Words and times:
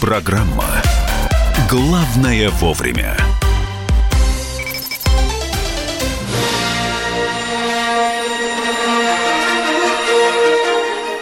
Программа 0.00 0.64
«Главное 1.68 2.48
вовремя». 2.50 3.16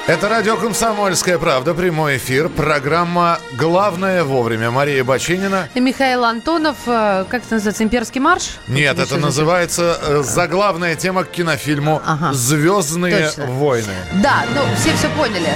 Это 0.06 0.30
радио 0.30 0.56
«Комсомольская 0.56 1.38
правда», 1.38 1.74
прямой 1.74 2.16
эфир, 2.16 2.48
программа 2.48 3.38
«Главное 3.58 4.24
вовремя». 4.24 4.70
Мария 4.70 5.04
Бочинина. 5.04 5.68
И 5.74 5.80
Михаил 5.80 6.24
Антонов. 6.24 6.76
э, 6.86 7.26
Как 7.28 7.42
это 7.44 7.54
называется? 7.56 7.84
Имперский 7.84 8.18
марш? 8.20 8.56
Нет, 8.68 8.96
Или 8.96 9.04
это 9.04 9.18
называется 9.18 9.98
э, 10.00 10.22
заглавная 10.22 10.94
тема 10.96 11.24
к 11.24 11.30
кинофильму 11.30 12.00
Ага. 12.06 12.32
«Звездные 12.32 13.26
Точно. 13.26 13.46
войны». 13.48 13.92
Да, 14.22 14.44
ну 14.54 14.62
все 14.80 14.94
все 14.96 15.08
поняли. 15.10 15.50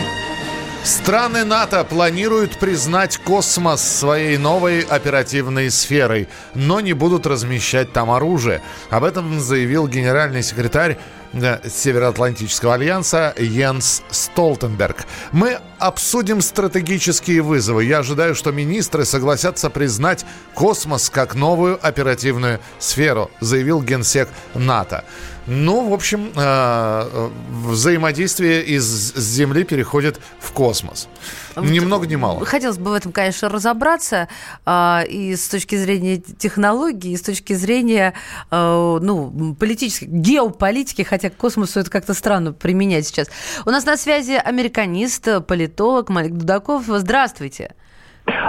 Страны 0.84 1.44
НАТО 1.44 1.84
планируют 1.84 2.58
признать 2.58 3.16
космос 3.18 3.82
своей 3.82 4.36
новой 4.36 4.80
оперативной 4.80 5.70
сферой, 5.70 6.28
но 6.54 6.80
не 6.80 6.92
будут 6.92 7.24
размещать 7.24 7.92
там 7.92 8.10
оружие. 8.10 8.60
Об 8.90 9.04
этом 9.04 9.38
заявил 9.38 9.86
генеральный 9.86 10.42
секретарь 10.42 10.98
э, 11.34 11.68
Североатлантического 11.68 12.74
альянса 12.74 13.32
Йенс 13.38 14.02
Столтенберг. 14.10 15.06
Мы 15.30 15.60
обсудим 15.82 16.40
стратегические 16.40 17.42
вызовы. 17.42 17.84
Я 17.84 17.98
ожидаю, 17.98 18.34
что 18.36 18.52
министры 18.52 19.04
согласятся 19.04 19.68
признать 19.68 20.24
космос 20.54 21.10
как 21.10 21.34
новую 21.34 21.78
оперативную 21.84 22.60
сферу, 22.78 23.30
заявил 23.40 23.82
генсек 23.82 24.28
НАТО. 24.54 25.04
Ну, 25.46 25.88
в 25.88 25.92
общем, 25.92 26.26
э, 26.26 26.30
э, 26.36 27.30
взаимодействие 27.50 28.64
из 28.64 28.84
Земли 29.16 29.64
переходит 29.64 30.20
в 30.38 30.52
космос. 30.52 31.08
Ни 31.56 31.80
много 31.80 32.06
ни 32.06 32.14
мало. 32.14 32.44
Хотелось 32.46 32.78
бы 32.78 32.92
в 32.92 32.94
этом, 32.94 33.10
конечно, 33.10 33.48
разобраться 33.48 34.28
а, 34.64 35.04
и 35.06 35.34
с 35.34 35.48
точки 35.48 35.74
зрения 35.76 36.18
технологий, 36.18 37.12
и 37.12 37.16
с 37.16 37.22
точки 37.22 37.54
зрения 37.54 38.14
а, 38.50 38.98
ну, 39.00 39.54
политической, 39.58 40.06
геополитики, 40.06 41.02
хотя 41.02 41.28
к 41.28 41.36
космосу 41.36 41.80
это 41.80 41.90
как-то 41.90 42.14
странно 42.14 42.52
применять 42.52 43.06
сейчас. 43.06 43.28
У 43.66 43.70
нас 43.70 43.84
на 43.84 43.96
связи 43.96 44.40
американист, 44.42 45.28
политолог 45.46 45.71
Малик 46.08 46.32
Дудаков. 46.32 46.84
Здравствуйте. 46.86 47.74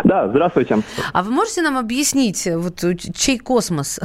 Да, 0.04 0.28
здравствуйте. 0.30 0.80
А 1.14 1.24
вы 1.24 1.32
можете 1.32 1.64
нам 1.64 1.78
объяснить, 1.80 2.48
вот 2.48 2.84
чей 3.16 3.40
космос? 3.40 4.00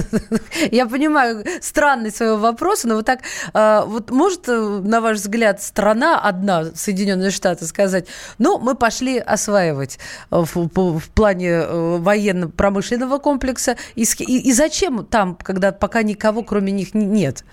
Я 0.70 0.86
понимаю 0.86 1.44
странность 1.60 2.16
своего 2.16 2.38
вопроса, 2.38 2.88
но 2.88 2.94
вот 2.96 3.04
так, 3.04 3.20
э, 3.52 3.82
вот 3.86 4.10
может, 4.10 4.48
э, 4.48 4.52
на 4.84 5.02
ваш 5.02 5.18
взгляд, 5.18 5.60
страна 5.62 6.18
одна, 6.18 6.64
Соединенные 6.74 7.30
Штаты, 7.30 7.66
сказать, 7.66 8.06
ну, 8.38 8.58
мы 8.58 8.74
пошли 8.74 9.18
осваивать 9.18 9.98
э, 10.30 10.44
в, 10.46 10.68
по- 10.68 10.98
в 10.98 11.08
плане 11.10 11.48
э, 11.50 11.96
военно-промышленного 11.98 13.18
комплекса, 13.18 13.76
и, 13.94 14.04
и- 14.04 14.48
и 14.48 14.52
зачем 14.54 15.04
там, 15.04 15.34
когда 15.34 15.72
пока 15.72 16.02
никого, 16.02 16.42
кроме 16.42 16.72
них, 16.72 16.94
нет? 16.94 17.44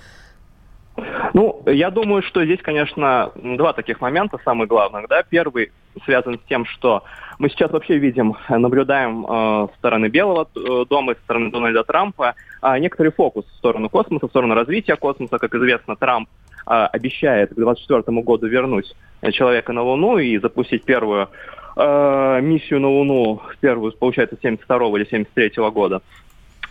Ну, 1.33 1.61
я 1.65 1.89
думаю, 1.89 2.21
что 2.23 2.43
здесь, 2.43 2.59
конечно, 2.61 3.31
два 3.35 3.73
таких 3.73 4.01
момента 4.01 4.37
самых 4.43 4.67
главных. 4.67 5.07
Да? 5.07 5.23
Первый 5.23 5.71
связан 6.05 6.39
с 6.39 6.47
тем, 6.47 6.65
что 6.65 7.03
мы 7.39 7.49
сейчас 7.49 7.71
вообще 7.71 7.97
видим, 7.97 8.35
наблюдаем 8.49 9.25
э, 9.25 9.67
со 9.71 9.77
стороны 9.77 10.07
Белого 10.07 10.47
э, 10.55 10.85
дома, 10.89 11.15
со 11.15 11.21
стороны 11.21 11.51
Дональда 11.51 11.83
Трампа 11.83 12.35
э, 12.61 12.79
некоторый 12.79 13.11
фокус 13.11 13.45
в 13.45 13.57
сторону 13.57 13.89
космоса, 13.89 14.27
в 14.27 14.29
сторону 14.29 14.55
развития 14.55 14.95
космоса. 14.95 15.37
Как 15.37 15.53
известно, 15.55 15.95
Трамп 15.95 16.29
э, 16.67 16.71
обещает 16.71 17.51
к 17.51 17.55
2024 17.55 18.21
году 18.21 18.47
вернуть 18.47 18.95
э, 19.21 19.31
человека 19.31 19.73
на 19.73 19.81
Луну 19.83 20.17
и 20.17 20.37
запустить 20.37 20.83
первую 20.83 21.29
э, 21.75 22.39
миссию 22.41 22.79
на 22.79 22.89
Луну, 22.89 23.41
первую, 23.59 23.93
получается, 23.93 24.37
72 24.41 24.99
или 24.99 25.05
73 25.05 25.51
года. 25.71 26.01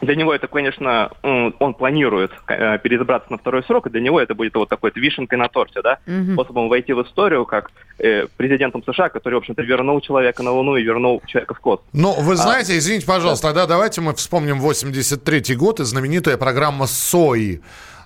Для 0.00 0.14
него 0.14 0.32
это, 0.32 0.46
конечно, 0.46 1.10
он 1.22 1.74
планирует 1.74 2.30
э, 2.46 2.78
переизбраться 2.78 3.30
на 3.32 3.38
второй 3.38 3.62
срок, 3.64 3.86
и 3.86 3.90
для 3.90 4.00
него 4.00 4.20
это 4.20 4.34
будет 4.34 4.54
вот 4.54 4.68
такой 4.68 4.92
вишенкой 4.94 5.38
на 5.38 5.48
торте, 5.48 5.82
да, 5.82 5.98
Мгм. 6.06 6.34
способом 6.34 6.68
войти 6.68 6.92
в 6.92 7.02
историю 7.02 7.44
как 7.46 7.70
э, 7.98 8.26
президентом 8.36 8.82
США, 8.84 9.08
который, 9.08 9.34
в 9.34 9.38
общем-то, 9.38 9.62
вернул 9.62 10.00
человека 10.00 10.42
на 10.42 10.52
Луну 10.52 10.76
и 10.76 10.82
вернул 10.82 11.22
человека 11.26 11.54
в 11.54 11.60
космос. 11.60 11.86
Ну, 11.92 12.12
вы 12.20 12.36
знаете, 12.36 12.78
извините, 12.78 13.06
пожалуйста, 13.06 13.48
тогда 13.48 13.66
давайте 13.66 14.00
мы 14.00 14.14
вспомним 14.14 14.60
83 14.60 15.56
год 15.56 15.80
и 15.80 15.84
знаменитая 15.84 16.36
программа 16.36 16.86
СОИ. 16.86 17.60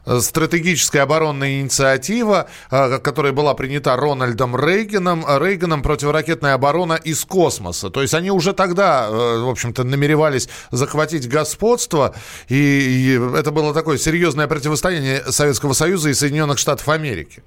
Э, 0.06 0.18
Стратегическая 0.18 1.00
оборонная 1.00 1.60
инициатива, 1.60 2.48
э, 2.70 2.98
которая 2.98 3.32
была 3.32 3.54
принята 3.54 3.96
Рональдом 3.96 4.56
Рейганом, 4.56 5.24
э, 5.26 5.38
Рейганом 5.38 5.82
противоракетная 5.82 6.54
оборона 6.54 6.94
из 6.94 7.24
космоса. 7.24 7.90
То 7.90 8.02
есть 8.02 8.14
они 8.14 8.30
уже 8.30 8.52
тогда, 8.52 9.08
в 9.10 9.48
общем-то, 9.48 9.84
намеревались 9.84 10.48
захватить 10.70 11.28
господство, 11.28 12.14
и, 12.48 13.18
это 13.36 13.50
было 13.50 13.74
такое 13.74 13.96
серьезное 13.96 14.46
противостояние 14.46 15.20
Советского 15.20 15.72
Союза 15.72 16.10
и 16.10 16.14
Соединенных 16.14 16.58
Штатов 16.58 16.88
Америки. 16.88 17.42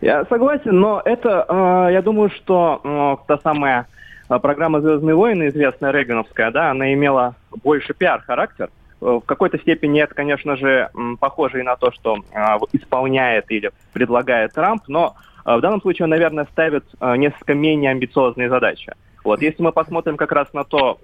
Я 0.00 0.24
согласен, 0.26 0.78
но 0.78 1.00
это, 1.04 1.88
я 1.90 2.02
думаю, 2.02 2.30
что 2.30 3.24
та 3.26 3.38
самая 3.38 3.86
программа 4.28 4.80
«Звездные 4.80 5.14
войны», 5.14 5.48
известная 5.48 5.90
Рейгановская, 5.90 6.50
да, 6.50 6.70
она 6.70 6.92
имела 6.92 7.34
больше 7.62 7.94
пиар-характер. 7.94 8.70
В 9.00 9.20
какой-то 9.20 9.58
степени 9.58 10.00
это, 10.00 10.14
конечно 10.14 10.56
же, 10.56 10.90
похоже 11.20 11.60
и 11.60 11.62
на 11.62 11.76
то, 11.76 11.90
что 11.92 12.16
э, 12.16 12.58
вот 12.58 12.70
исполняет 12.72 13.50
или 13.50 13.70
предлагает 13.92 14.54
Трамп, 14.54 14.84
но 14.88 15.16
э, 15.44 15.54
в 15.54 15.60
данном 15.60 15.82
случае 15.82 16.04
он, 16.04 16.10
наверное, 16.10 16.46
ставит 16.46 16.84
э, 16.98 17.16
несколько 17.16 17.54
менее 17.54 17.90
амбициозные 17.90 18.48
задачи. 18.48 18.92
Вот, 19.22 19.42
если 19.42 19.62
мы 19.62 19.72
посмотрим 19.72 20.16
как 20.16 20.32
раз 20.32 20.52
на 20.52 20.64
то, 20.64 20.98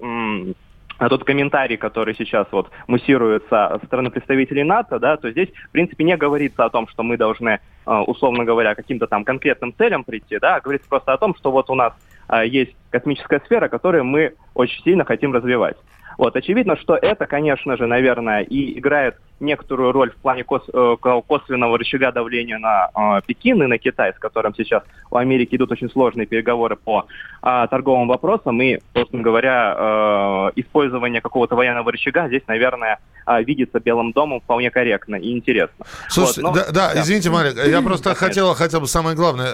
на 1.03 1.09
тот 1.09 1.25
комментарий, 1.25 1.77
который 1.77 2.15
сейчас 2.15 2.47
вот 2.53 2.71
муссируется 2.87 3.79
со 3.81 3.87
стороны 3.87 4.11
представителей 4.11 4.63
НАТО, 4.63 5.01
да, 5.01 5.17
то 5.17 5.31
здесь, 5.31 5.49
в 5.69 5.71
принципе, 5.71 6.05
не 6.05 6.17
говорится 6.17 6.65
о 6.65 6.71
том, 6.71 6.87
что 6.87 7.03
мы 7.03 7.17
должны, 7.17 7.59
э, 7.87 7.93
условно 8.07 8.45
говоря, 8.45 8.75
каким-то 8.75 9.09
там 9.09 9.25
конкретным 9.25 9.75
целям 9.75 10.05
прийти, 10.05 10.39
да, 10.39 10.57
а 10.57 10.61
говорится 10.61 10.89
просто 10.89 11.13
о 11.13 11.19
том, 11.19 11.35
что 11.35 11.51
вот 11.51 11.71
у 11.71 11.75
нас 11.75 11.93
э, 12.29 12.47
есть 12.47 12.77
космическая 12.91 13.41
сфера, 13.45 13.69
которую 13.69 14.05
мы 14.05 14.35
очень 14.55 14.83
сильно 14.85 15.05
хотим 15.05 15.33
развивать. 15.33 15.77
Вот, 16.19 16.37
очевидно, 16.37 16.77
что 16.77 16.97
это, 16.97 17.27
конечно 17.27 17.77
же, 17.77 17.87
наверное, 17.87 18.43
и 18.43 18.79
играет 18.79 19.17
некоторую 19.43 19.93
роль 19.93 20.11
в 20.11 20.17
плане 20.17 20.45
кос- 20.45 20.69
э, 20.73 20.97
ко- 21.01 21.21
косвенного 21.23 21.77
рычага 21.79 22.13
давления 22.13 22.59
на 22.59 22.89
э, 23.19 23.21
Пекин 23.27 23.63
и 23.63 23.67
на 23.67 23.77
Китай, 23.79 24.13
с 24.15 24.19
которым 24.19 24.55
сейчас 24.55 24.83
у 25.11 25.17
Америки 25.17 25.57
идут 25.57 25.73
очень 25.73 25.91
сложные 25.91 26.27
переговоры 26.27 26.77
по 26.77 27.07
э, 27.43 27.67
торговым 27.71 28.09
вопросам. 28.09 28.61
И, 28.63 28.79
собственно 28.95 29.23
говоря, 29.23 29.75
э, 29.77 30.61
использование 30.61 31.21
какого-то 31.21 31.57
военного 31.57 31.91
рычага 31.93 32.29
здесь, 32.29 32.43
наверное, 32.47 32.99
э, 33.27 33.43
видится 33.43 33.81
Белым 33.81 34.13
домом 34.13 34.41
вполне 34.41 34.71
корректно 34.71 35.17
и 35.17 35.33
интересно. 35.33 35.85
Слушайте, 36.09 36.43
Вот, 36.43 36.55
но- 36.57 36.65
да, 36.73 36.93
да, 36.95 37.01
извините, 37.01 37.31
Марик, 37.31 37.57
я 37.67 37.83
просто 37.89 38.15
хотел 38.15 38.55
хотя 38.55 38.81
бы 38.81 38.87
самое 38.87 39.17
главное, 39.17 39.53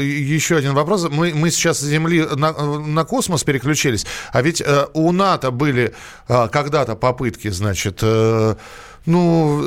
еще 0.00 0.56
один 0.56 0.74
вопрос. 0.74 1.08
Мы, 1.10 1.32
мы 1.34 1.50
сейчас 1.50 1.78
с 1.78 1.82
Земли 1.84 2.24
на, 2.36 2.52
на 2.52 3.04
космос 3.04 3.44
переключились, 3.44 4.06
а 4.32 4.42
ведь 4.42 4.62
у 4.94 5.12
НАТО 5.12 5.50
были 5.50 5.94
когда-то 6.28 6.96
попытки, 6.96 7.48
значит, 7.48 8.02
ну, 9.06 9.62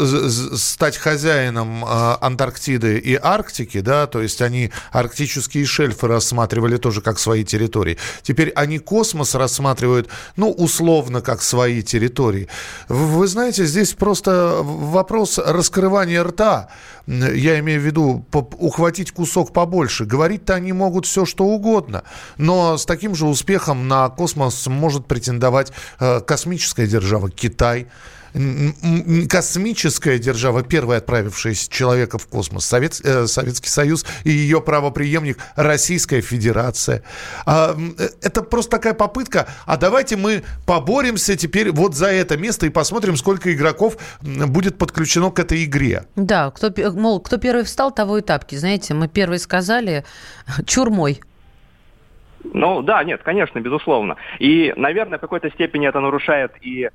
стать 0.56 0.98
хозяином 0.98 1.84
э, 1.84 2.18
Антарктиды 2.22 2.98
и 2.98 3.16
Арктики, 3.22 3.82
да, 3.82 4.08
то 4.08 4.22
есть 4.22 4.42
они 4.42 4.72
арктические 4.92 5.66
шельфы 5.66 6.08
рассматривали 6.08 6.78
тоже 6.78 7.02
как 7.02 7.20
свои 7.20 7.44
территории. 7.44 7.98
Теперь 8.22 8.50
они 8.52 8.80
космос 8.80 9.36
рассматривают, 9.36 10.10
ну, 10.36 10.52
условно, 10.52 11.22
как 11.22 11.42
свои 11.42 11.82
территории. 11.82 12.48
Вы 12.88 13.28
знаете, 13.28 13.66
здесь 13.66 13.94
просто 13.94 14.60
вопрос 14.62 15.38
раскрывания 15.38 16.24
рта. 16.24 16.70
Я 17.08 17.60
имею 17.60 17.82
в 17.82 17.84
виду 17.84 18.26
ухватить 18.32 19.12
кусок 19.12 19.54
побольше. 19.54 20.06
Говорить-то 20.06 20.56
они 20.56 20.74
могут 20.74 21.06
все, 21.06 21.26
что 21.26 21.46
угодно. 21.46 22.04
Но 22.38 22.78
с 22.78 22.86
таким 22.86 23.14
же 23.14 23.28
успехом 23.28 23.88
на 23.88 24.10
космос 24.10 24.66
может 24.68 25.06
претендовать 25.06 25.72
э, 26.00 26.22
космическая 26.22 26.88
держава 26.88 27.30
Китай. 27.30 27.88
Космическая 29.30 30.20
держава, 30.20 30.64
первая 30.64 31.00
отправившая 31.00 31.54
человека 31.54 32.18
в 32.18 32.28
космос, 32.28 32.66
Совет, 32.66 33.00
э, 33.04 33.28
Советский 33.28 33.70
Союз 33.70 34.06
и 34.24 34.30
ее 34.30 34.62
правоприемник 34.62 35.38
Российская 35.56 36.22
Федерация. 36.22 37.04
А, 37.46 37.76
э, 37.76 38.10
это 38.22 38.42
просто 38.44 38.72
такая 38.72 38.94
попытка, 38.94 39.48
а 39.66 39.78
давайте 39.78 40.18
мы 40.18 40.44
поборемся 40.66 41.38
теперь 41.38 41.72
вот 41.72 41.96
за 41.96 42.08
это 42.08 42.38
место 42.38 42.66
и 42.66 42.70
посмотрим, 42.70 43.16
сколько 43.16 43.54
игроков 43.54 43.98
будет 44.22 44.78
подключено 44.78 45.32
к 45.32 45.40
этой 45.40 45.64
игре. 45.64 46.04
Да, 46.16 46.52
кто, 46.52 46.72
мол, 46.94 47.22
кто 47.22 47.38
первый 47.38 47.64
встал, 47.64 47.92
того 47.92 48.18
и 48.18 48.22
тапки. 48.22 48.56
Знаете, 48.56 48.94
мы 48.94 49.08
первые 49.08 49.40
сказали, 49.40 50.04
чурмой. 50.66 51.22
Ну 52.54 52.82
да, 52.82 53.04
нет, 53.04 53.22
конечно, 53.24 53.60
безусловно. 53.60 54.18
И, 54.40 54.74
наверное, 54.76 55.18
в 55.18 55.22
какой-то 55.22 55.50
степени 55.52 55.88
это 55.88 56.00
нарушает 56.00 56.52
и 56.62 56.90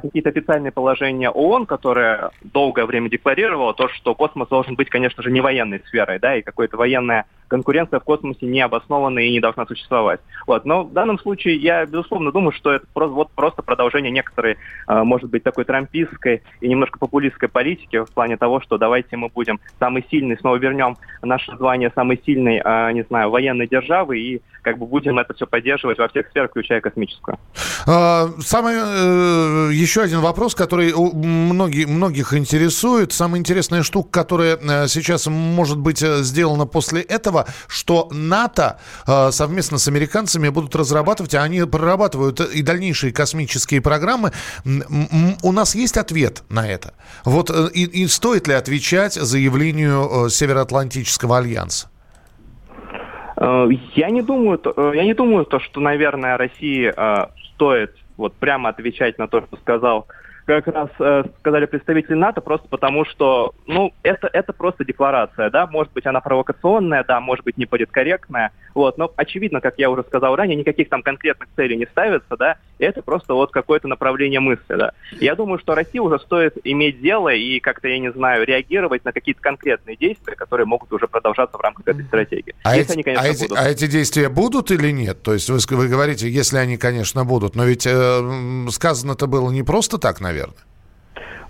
какие-то 0.00 0.30
официальные 0.30 0.72
положения 0.72 1.30
ООН, 1.30 1.66
которые 1.66 2.30
долгое 2.42 2.86
время 2.86 3.10
декларировало 3.10 3.74
то, 3.74 3.88
что 3.88 4.14
космос 4.14 4.48
должен 4.48 4.74
быть, 4.74 4.88
конечно 4.88 5.22
же, 5.22 5.30
не 5.30 5.40
военной 5.40 5.82
сферой, 5.86 6.18
да, 6.18 6.36
и 6.36 6.42
какая-то 6.42 6.76
военная 6.76 7.26
конкуренция 7.52 8.00
в 8.00 8.04
космосе 8.04 8.46
не 8.46 8.62
обоснована 8.62 9.18
и 9.18 9.30
не 9.30 9.38
должна 9.38 9.66
существовать. 9.66 10.20
Вот. 10.46 10.64
Но 10.64 10.84
в 10.84 10.92
данном 10.94 11.18
случае 11.18 11.56
я, 11.56 11.84
безусловно, 11.84 12.32
думаю, 12.32 12.52
что 12.52 12.72
это 12.72 12.86
просто, 12.94 13.14
вот, 13.14 13.30
просто 13.32 13.60
продолжение 13.60 14.10
некоторой, 14.10 14.56
а, 14.86 15.04
может 15.04 15.28
быть, 15.28 15.42
такой 15.42 15.64
трампистской 15.64 16.42
и 16.62 16.68
немножко 16.68 16.98
популистской 16.98 17.50
политики 17.50 18.02
в 18.04 18.10
плане 18.10 18.38
того, 18.38 18.62
что 18.62 18.78
давайте 18.78 19.18
мы 19.18 19.28
будем 19.28 19.60
самый 19.78 20.02
сильный, 20.10 20.38
снова 20.38 20.56
вернем 20.56 20.96
наше 21.20 21.54
звание 21.58 21.92
самой 21.94 22.18
сильной, 22.24 22.62
а, 22.64 22.90
не 22.90 23.02
знаю, 23.02 23.28
военной 23.28 23.66
державы 23.66 24.18
и 24.18 24.40
как 24.62 24.78
бы 24.78 24.86
будем 24.86 25.18
это 25.18 25.34
все 25.34 25.46
поддерживать 25.46 25.98
во 25.98 26.08
всех 26.08 26.28
сферах, 26.28 26.52
включая 26.52 26.80
космическую. 26.80 27.36
Самый 27.84 28.76
э, 28.76 29.71
еще 29.72 30.02
один 30.02 30.20
вопрос, 30.20 30.54
который 30.54 30.92
многие, 30.94 31.86
многих 31.86 32.34
интересует. 32.34 33.12
Самая 33.12 33.40
интересная 33.40 33.82
штука, 33.82 34.10
которая 34.10 34.56
э, 34.56 34.88
сейчас 34.88 35.26
может 35.26 35.78
быть 35.78 36.02
э, 36.02 36.22
сделана 36.22 36.66
после 36.66 37.02
этого, 37.02 37.46
что 37.66 38.08
НАТО 38.10 38.78
э, 39.06 39.30
совместно 39.30 39.78
с 39.78 39.88
американцами 39.88 40.48
будут 40.48 40.76
разрабатывать, 40.76 41.34
а 41.34 41.42
они 41.42 41.64
прорабатывают 41.64 42.40
и 42.40 42.62
дальнейшие 42.62 43.12
космические 43.12 43.80
программы. 43.80 44.32
У 45.42 45.52
нас 45.52 45.74
есть 45.74 45.96
ответ 45.96 46.42
на 46.48 46.68
это? 46.68 46.94
Вот 47.24 47.50
и, 47.74 47.84
и 47.84 48.06
стоит 48.06 48.48
ли 48.48 48.54
отвечать 48.54 49.14
заявлению 49.14 50.28
Североатлантического 50.28 51.38
альянса? 51.38 51.88
Я 53.36 54.10
не 54.10 54.22
думаю, 54.22 54.60
я 54.94 55.04
не 55.04 55.14
думаю, 55.14 55.44
то, 55.44 55.58
что, 55.58 55.80
наверное, 55.80 56.36
России 56.36 56.92
стоит 57.54 57.96
вот 58.16 58.34
прямо 58.36 58.68
отвечать 58.70 59.18
на 59.18 59.28
то, 59.28 59.42
что 59.42 59.56
сказал 59.56 60.06
как 60.60 60.74
раз 60.74 60.90
э, 60.98 61.24
сказали 61.38 61.66
представители 61.66 62.14
НАТО, 62.14 62.40
просто 62.40 62.68
потому 62.68 63.04
что, 63.04 63.54
ну, 63.66 63.92
это, 64.02 64.28
это 64.32 64.52
просто 64.52 64.84
декларация, 64.84 65.50
да, 65.50 65.66
может 65.66 65.92
быть, 65.92 66.06
она 66.06 66.20
провокационная, 66.20 67.04
да, 67.04 67.20
может 67.20 67.44
быть, 67.44 67.56
не 67.56 67.66
политкорректная, 67.66 68.52
вот, 68.74 68.98
но 68.98 69.12
очевидно, 69.16 69.60
как 69.60 69.74
я 69.78 69.90
уже 69.90 70.02
сказал 70.02 70.36
ранее, 70.36 70.56
никаких 70.56 70.88
там 70.88 71.02
конкретных 71.02 71.48
целей 71.56 71.76
не 71.76 71.86
ставится, 71.86 72.36
да, 72.36 72.56
это 72.78 73.02
просто 73.02 73.34
вот 73.34 73.52
какое-то 73.52 73.88
направление 73.88 74.40
мысли, 74.40 74.74
да. 74.74 74.92
Я 75.12 75.34
думаю, 75.34 75.58
что 75.58 75.74
России 75.74 75.98
уже 75.98 76.18
стоит 76.18 76.56
иметь 76.64 77.00
дело 77.00 77.28
и 77.28 77.60
как-то, 77.60 77.88
я 77.88 77.98
не 77.98 78.12
знаю, 78.12 78.44
реагировать 78.46 79.04
на 79.04 79.12
какие-то 79.12 79.40
конкретные 79.40 79.96
действия, 79.96 80.34
которые 80.34 80.66
могут 80.66 80.92
уже 80.92 81.06
продолжаться 81.06 81.56
в 81.56 81.60
рамках 81.60 81.88
этой 81.88 82.04
стратегии. 82.04 82.54
А, 82.64 82.76
эти, 82.76 82.92
они, 82.92 83.02
конечно, 83.02 83.26
а, 83.26 83.30
эти, 83.30 83.42
будут. 83.42 83.58
а 83.58 83.68
эти 83.68 83.86
действия 83.86 84.28
будут 84.28 84.70
или 84.70 84.90
нет? 84.90 85.22
То 85.22 85.34
есть 85.34 85.48
вы, 85.48 85.58
вы 85.76 85.88
говорите, 85.88 86.28
если 86.28 86.58
они, 86.58 86.76
конечно, 86.76 87.24
будут, 87.24 87.54
но 87.54 87.64
ведь 87.64 87.86
э, 87.86 88.66
сказано-то 88.70 89.26
было 89.26 89.50
не 89.50 89.62
просто 89.62 89.98
так, 89.98 90.20
наверное, 90.20 90.41
наверное? 90.42 90.72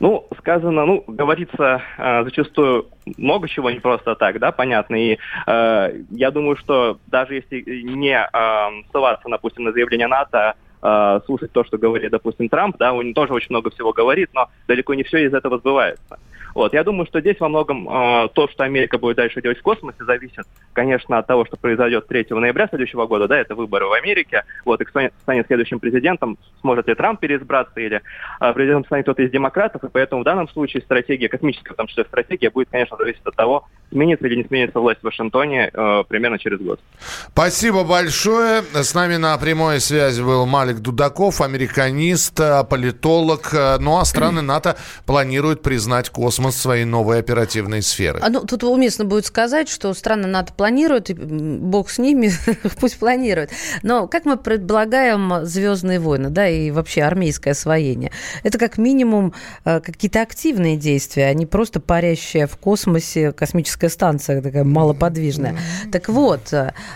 Ну, 0.01 0.27
сказано, 0.39 0.85
ну, 0.85 1.05
говорится 1.07 1.83
э, 1.97 2.25
зачастую 2.25 2.89
много 3.17 3.49
чего 3.49 3.71
не 3.71 3.79
просто 3.79 4.17
так, 4.17 4.41
да, 4.41 4.51
понятно. 4.51 4.97
И 4.97 5.19
э, 5.47 6.03
я 6.11 6.31
думаю, 6.33 6.57
что 6.57 6.99
даже 7.07 7.37
если 7.37 7.63
не 7.83 8.19
э, 8.19 8.83
ссылаться, 8.91 9.29
допустим, 9.29 9.65
на 9.65 9.73
заявление 9.73 10.09
НАТО, 10.09 10.55
э, 10.83 11.21
слушать 11.25 11.53
то, 11.53 11.63
что 11.63 11.79
говорит, 11.79 12.11
допустим, 12.11 12.49
Трамп, 12.49 12.77
да, 12.79 12.93
он 12.93 13.15
тоже 13.15 13.33
очень 13.33 13.51
много 13.51 13.71
всего 13.71 13.93
говорит, 13.93 14.31
но 14.35 14.51
далеко 14.67 14.95
не 14.95 15.05
все 15.05 15.25
из 15.25 15.35
этого 15.35 15.59
сбывается. 15.59 16.19
Вот. 16.55 16.73
Я 16.75 16.85
думаю, 16.85 17.07
что 17.07 17.21
здесь 17.21 17.39
во 17.41 17.49
многом 17.49 17.89
э, 17.89 18.29
то, 18.35 18.49
что 18.49 18.65
Америка 18.65 18.99
будет 18.99 19.17
дальше 19.17 19.41
делать 19.41 19.59
в 19.59 19.63
космосе, 19.63 20.05
зависит, 20.05 20.45
конечно, 20.73 21.19
от 21.19 21.27
того, 21.27 21.45
что 21.45 21.57
произойдет 21.57 22.07
3 22.07 22.27
ноября 22.31 22.69
следующего 22.69 23.07
года, 23.07 23.29
да, 23.29 23.39
это 23.39 23.55
выборы 23.55 23.87
в 23.87 23.93
Америке, 23.93 24.45
вот, 24.65 24.81
и 24.81 24.85
кто 24.85 25.01
станет 25.23 25.47
следующим 25.47 25.81
президентом, 25.81 26.39
сможет 26.61 26.89
ли 26.89 26.95
Трамп 26.95 27.21
переизбраться, 27.21 27.81
или 27.81 28.03
э, 28.41 28.53
президентом 28.53 28.87
станет 28.87 29.05
кто-то 29.05 29.23
из 29.23 29.31
демократов, 29.31 29.85
и 29.85 29.89
поэтому 29.89 30.23
в 30.23 30.25
данном 30.25 30.49
случае 30.49 30.83
стратегия, 30.83 31.29
космическая, 31.29 31.75
том 31.75 31.87
числе 31.87 32.05
стратегия, 32.05 32.51
будет, 32.51 32.69
конечно, 32.71 32.97
зависеть 32.97 33.23
от 33.25 33.35
того, 33.35 33.67
сменится 33.93 34.27
или 34.27 34.37
не 34.37 34.45
сменится 34.45 34.81
власть 34.81 35.01
в 35.01 35.05
Вашингтоне 35.05 35.71
э, 35.73 36.05
примерно 36.09 36.39
через 36.39 36.59
год. 36.59 36.81
Спасибо 37.29 37.85
большое. 37.85 38.63
С 38.73 38.95
нами 38.95 39.17
на 39.17 39.37
прямой 39.39 39.81
связи 39.81 40.23
был 40.23 40.47
Малик 40.47 40.79
Дудаков, 40.79 41.41
американист, 41.41 42.41
э, 42.41 42.65
политолог. 42.65 43.51
Э, 43.53 43.79
ну 43.79 43.99
а 43.99 44.05
страны 44.05 44.43
НАТО 44.43 44.77
планируют 45.07 45.63
признать 45.63 46.11
космос 46.11 46.57
своей 46.57 46.85
новой 46.85 47.19
оперативной 47.19 47.83
сферы. 47.83 48.21
А, 48.23 48.29
ну, 48.29 48.41
тут 48.41 48.65
уместно 48.65 49.05
будет 49.05 49.27
сказать, 49.27 49.69
что 49.69 49.93
страны 49.95 50.27
НАТО 50.27 50.53
планируют, 50.55 51.11
и 51.11 51.15
бог 51.15 51.91
с 51.91 51.99
ними, 51.99 52.31
пусть 52.81 52.99
планируют. 52.99 53.51
Но 53.83 54.07
как 54.09 54.25
мы 54.25 54.37
предполагаем 54.37 55.45
«Звездные 55.45 56.01
войны», 56.01 56.31
да, 56.31 56.49
и 56.49 56.71
вообще 56.71 57.03
армейское 57.03 57.53
освоение, 57.53 58.11
это 58.43 58.59
как 58.59 58.79
минимум 58.79 59.35
э, 59.65 59.81
какие-то 59.81 60.23
активные 60.23 60.77
действия, 60.77 61.27
а 61.27 61.35
не 61.35 61.47
просто 61.47 61.81
парящая 61.81 62.47
в 62.47 62.57
космосе 62.57 63.33
космическая 63.33 63.82
станция, 63.89 64.43
такая 64.43 64.65
малоподвижная. 64.65 65.57
Так 65.91 66.09
вот, 66.09 66.53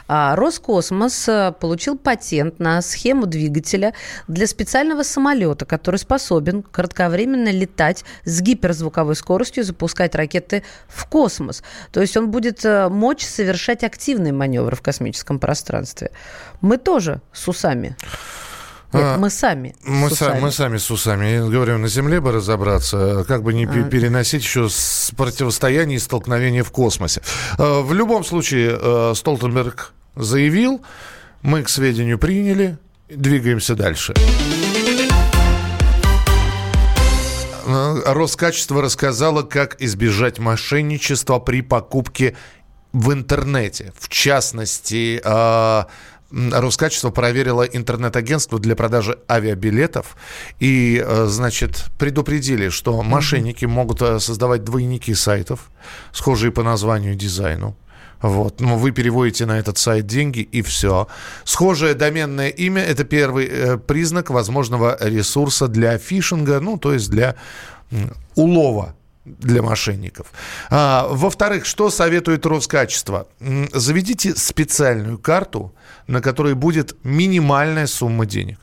а 0.09 0.37
Роскосмос 0.37 1.29
э, 1.29 1.53
получил 1.59 1.97
патент 1.97 2.59
на 2.59 2.83
схему 2.83 3.27
двигателя 3.27 3.95
для 4.29 4.47
специального 4.47 5.03
самолета, 5.03 5.65
который 5.65 5.97
способен 5.97 6.63
кратковременно 6.63 7.51
летать 7.51 8.05
с 8.25 8.41
гиперзвуковой 8.41 9.15
скоростью 9.15 9.37
скоростью 9.37 9.65
запускать 9.65 10.15
ракеты 10.15 10.63
в 10.89 11.07
космос. 11.07 11.63
То 11.93 12.01
есть 12.01 12.17
он 12.17 12.31
будет 12.31 12.65
э, 12.65 12.89
мочь 12.89 13.25
совершать 13.25 13.85
активные 13.85 14.33
маневры 14.33 14.77
в 14.77 14.83
космическом 14.83 15.39
пространстве. 15.39 16.11
Мы 16.61 16.79
тоже 16.79 17.21
с 17.33 17.49
усами. 17.49 17.97
Нет, 18.93 19.03
а, 19.03 19.19
мы 19.19 19.31
сами. 19.31 19.75
Мы, 19.85 20.09
с 20.09 20.13
усами. 20.13 20.41
мы 20.41 20.53
сами 20.53 20.77
с 20.79 20.91
усами. 20.91 21.27
Я 21.27 21.45
говорю, 21.45 21.79
на 21.79 21.89
Земле 21.89 22.21
бы 22.21 22.33
разобраться, 22.33 23.25
как 23.27 23.43
бы 23.43 23.53
не 23.53 23.65
а. 23.65 23.83
переносить 23.85 24.43
еще 24.43 24.69
с 24.69 25.13
противостояние 25.17 25.97
и 25.97 26.01
столкновения 26.01 26.63
в 26.63 26.71
космосе. 26.71 27.23
Э, 27.59 27.81
в 27.81 27.93
любом 27.93 28.25
случае, 28.25 28.79
э, 28.81 29.13
Столтенберг 29.15 29.93
заявил, 30.15 30.83
мы 31.43 31.63
к 31.63 31.69
сведению 31.69 32.19
приняли, 32.19 32.79
двигаемся 33.09 33.75
дальше. 33.75 34.15
Роскачество 37.67 38.81
рассказала, 38.81 39.43
как 39.43 39.81
избежать 39.83 40.39
мошенничества 40.39 41.41
при 41.41 41.63
покупке 41.63 42.37
в 42.93 43.13
интернете. 43.13 43.93
В 43.99 44.09
частности, 44.09 45.21
а, 45.25 45.89
Роскачество 46.31 47.11
проверило 47.11 47.63
интернет-агентство 47.63 48.59
для 48.59 48.75
продажи 48.75 49.19
авиабилетов 49.31 50.17
и, 50.59 51.03
а, 51.05 51.27
значит, 51.27 51.87
предупредили, 51.99 52.69
что 52.69 53.03
мошенники 53.03 53.65
могут 53.65 54.03
а, 54.03 54.19
создавать 54.19 54.65
двойники 54.65 55.15
сайтов, 55.15 55.71
схожие 56.13 56.51
по 56.51 56.63
названию 56.65 57.13
и 57.13 57.17
дизайну. 57.17 57.77
Вот. 58.23 58.61
Ну, 58.61 58.77
вы 58.77 58.91
переводите 58.91 59.47
на 59.47 59.59
этот 59.59 59.79
сайт 59.79 60.07
деньги 60.07 60.41
и 60.41 60.63
все. 60.63 61.07
Схожее 61.45 61.95
доменное 61.95 62.49
имя– 62.49 62.83
это 62.85 63.05
первый 63.05 63.47
э, 63.47 63.77
признак 63.79 64.31
возможного 64.31 64.97
ресурса 65.01 65.69
для 65.69 65.99
фишинга, 65.99 66.61
ну, 66.61 66.79
то 66.79 66.93
есть 66.93 67.11
для 67.11 67.37
э, 67.91 67.97
улова 68.35 68.97
для 69.27 69.63
мошенников. 69.63 70.33
А, 70.71 71.07
во-вторых, 71.11 71.67
что 71.67 71.91
советует 71.91 72.47
Роскачество? 72.47 73.27
Заведите 73.73 74.35
специальную 74.35 75.19
карту, 75.19 75.75
на 76.07 76.21
которой 76.23 76.55
будет 76.55 76.97
минимальная 77.05 77.87
сумма 77.87 78.27
денег 78.27 78.59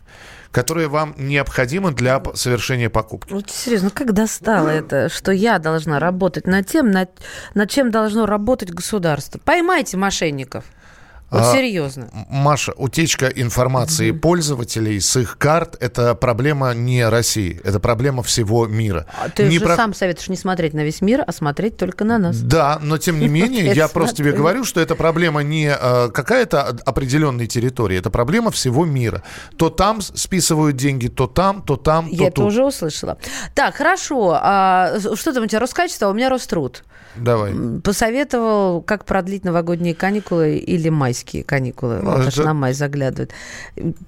которая 0.52 0.88
вам 0.88 1.16
необходима 1.18 1.92
для 1.92 2.22
совершения 2.36 2.88
покупки. 2.88 3.34
Вот 3.34 3.50
серьезно, 3.50 3.90
как 3.90 4.14
достало 4.14 4.70
это, 4.70 5.10
что 5.10 5.32
я 5.32 5.58
должна 5.58 5.98
работать 6.00 6.46
над 6.46 6.68
тем, 6.68 6.92
над, 6.92 7.10
над 7.56 7.72
чем 7.72 7.90
должно 7.90 8.28
работать 8.28 8.70
государство? 8.70 9.40
Поймайте 9.44 9.98
мошенников. 9.98 10.64
Вот 11.34 11.42
а, 11.42 11.52
серьезно. 11.52 12.10
Маша, 12.30 12.74
утечка 12.78 13.26
информации 13.26 14.12
mm-hmm. 14.12 14.20
пользователей 14.20 15.02
с 15.02 15.16
их 15.18 15.40
карт– 15.40 15.76
это 15.80 16.14
проблема 16.14 16.76
не 16.76 17.10
России, 17.10 17.60
это 17.64 17.80
проблема 17.80 18.22
всего 18.22 18.68
мира. 18.68 19.08
А 19.20 19.30
ты 19.30 19.48
не 19.48 19.58
же 19.58 19.66
про... 19.66 19.76
сам 19.76 19.96
советуешь 19.96 20.30
не 20.30 20.36
смотреть 20.36 20.76
на 20.76 20.84
весь 20.84 21.02
мир, 21.02 21.24
а 21.26 21.32
смотреть 21.32 21.76
только 21.78 22.04
на 22.04 22.20
нас. 22.20 22.40
Да, 22.40 22.78
но 22.84 23.00
тем 23.00 23.20
не 23.20 23.28
менее, 23.40 23.74
я 23.74 23.88
просто 23.88 24.18
тебе 24.18 24.32
говорю, 24.32 24.64
что 24.64 24.80
это 24.80 24.94
проблема 24.94 25.42
не 25.42 25.76
э, 25.76 26.10
какая-то 26.10 26.78
определенной 26.86 27.48
территории, 27.48 27.98
это 27.98 28.12
проблема 28.12 28.52
всего 28.52 28.86
мира. 28.86 29.24
То 29.58 29.72
там 29.72 30.02
списывают 30.02 30.76
деньги, 30.76 31.08
то 31.08 31.26
там, 31.26 31.64
то 31.64 31.78
там, 31.78 32.12
то 32.12 32.16
Я 32.16 32.28
это 32.28 32.44
уже 32.44 32.64
услышала. 32.64 33.18
Так, 33.56 33.74
хорошо. 33.74 34.38
А, 34.40 35.00
что 35.16 35.34
там 35.34 35.46
у 35.46 35.48
тебя 35.48 35.60
Роскачество, 35.60 36.10
а 36.10 36.12
у 36.12 36.14
меня 36.14 36.30
Роструд. 36.30 36.84
Давай. 37.16 37.54
Посоветовал, 37.84 38.82
как 38.82 39.06
продлить 39.06 39.44
новогодние 39.44 39.94
каникулы 39.94 40.58
или 40.58 40.90
майские 40.90 41.23
каникулы. 41.24 42.00
Ну, 42.02 42.12
это... 42.12 42.28
Аж 42.28 42.38
на 42.38 42.54
май 42.54 42.74
заглядывают. 42.74 43.32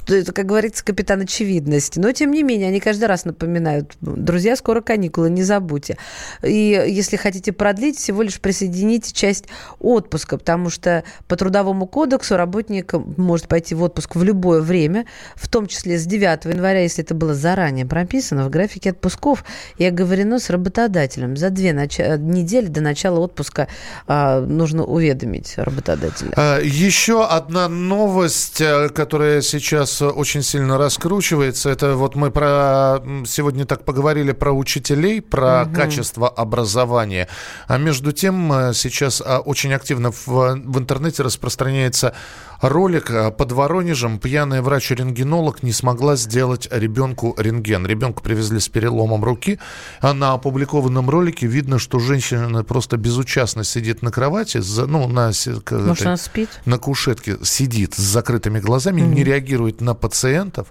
Это, 0.08 0.34
как 0.34 0.46
говорится, 0.46 0.84
капитан 0.84 1.22
очевидности. 1.22 2.00
Но, 2.00 2.12
тем 2.12 2.32
не 2.32 2.44
менее, 2.44 2.70
они 2.70 2.80
каждый 2.80 3.06
раз 3.06 3.26
напоминают. 3.26 3.96
Друзья, 4.02 4.56
скоро 4.56 4.82
каникулы, 4.82 5.30
не 5.30 5.44
забудьте. 5.44 5.98
И 6.44 6.86
если 6.88 7.16
хотите 7.16 7.52
продлить, 7.54 7.98
всего 7.98 8.22
лишь 8.22 8.40
присоедините 8.40 9.14
часть 9.14 9.46
отпуска, 9.80 10.38
потому 10.38 10.70
что 10.70 11.04
по 11.28 11.36
Трудовому 11.36 11.88
кодексу 11.88 12.38
работник 12.38 12.94
может 12.94 13.48
пойти 13.48 13.76
в 13.76 13.84
отпуск 13.84 14.16
в 14.16 14.24
любое 14.24 14.62
время, 14.62 15.06
в 15.36 15.48
том 15.48 15.68
числе 15.68 15.98
с 15.98 16.06
9 16.06 16.46
января, 16.46 16.82
если 16.82 17.04
это 17.04 17.16
было 17.16 17.34
заранее 17.34 17.86
прописано 17.86 18.46
в 18.46 18.50
графике 18.50 18.92
отпусков 18.92 19.46
и 19.78 19.86
оговорено 19.86 20.40
с 20.40 20.50
работодателем. 20.50 21.38
За 21.38 21.50
две 21.50 21.74
нач... 21.74 22.00
недели 22.00 22.68
до 22.68 22.82
начала 22.82 23.06
начала 23.06 23.20
отпуска 23.20 23.68
а, 24.08 24.42
нужно 24.42 24.84
уведомить 24.84 25.54
работодателя. 25.58 26.32
А, 26.36 26.60
еще 26.60 26.90
одна 27.30 27.68
новость, 27.68 28.62
э, 28.62 28.90
которая 28.90 29.42
сейчас 29.42 30.02
очень 30.02 30.42
сильно 30.42 30.78
раскручивается, 30.78 31.70
это 31.70 31.96
вот 31.96 32.16
мы 32.16 32.32
про 32.32 33.02
сегодня 33.26 33.66
так 33.66 33.84
поговорили 33.86 34.32
про 34.32 34.52
учителей, 34.52 35.22
про 35.22 35.64
угу. 35.64 35.76
качество 35.76 36.30
образования, 36.30 37.28
а 37.68 37.78
между 37.78 38.12
тем 38.12 38.52
э, 38.52 38.74
сейчас 38.74 39.22
а, 39.26 39.40
очень 39.40 39.74
активно 39.74 40.12
в, 40.12 40.26
в 40.26 40.80
интернете 40.80 41.24
распространяется 41.24 42.14
ролик 42.62 43.12
э, 43.12 43.32
под 43.32 43.52
Воронежем 43.52 44.20
пьяная 44.20 44.62
врач-рентгенолог 44.62 45.64
не 45.64 45.72
смогла 45.72 46.16
сделать 46.16 46.68
ребенку 46.72 47.36
рентген. 47.38 47.86
Ребенка 47.86 48.22
привезли 48.22 48.60
с 48.60 48.68
переломом 48.68 49.24
руки, 49.24 49.60
а 50.02 50.14
на 50.14 50.34
опубликованном 50.34 51.10
ролике 51.10 51.48
видно, 51.48 51.80
что 51.80 52.00
женщина 52.00 52.64
просто 52.64 52.98
безучастно 52.98 53.64
сидит 53.64 54.02
на 54.02 54.12
кровати, 54.12 54.62
ну, 54.86 55.08
на, 55.08 55.28
Может, 55.28 55.48
этой, 55.48 56.06
она 56.06 56.18
спит? 56.18 56.50
на 56.66 56.78
кушетке, 56.78 57.38
сидит 57.44 57.94
с 57.94 58.00
закрытыми 58.00 58.60
глазами, 58.60 59.02
mm-hmm. 59.02 59.14
не 59.14 59.24
реагирует 59.24 59.82
на 59.82 59.94
пациентов. 59.94 60.68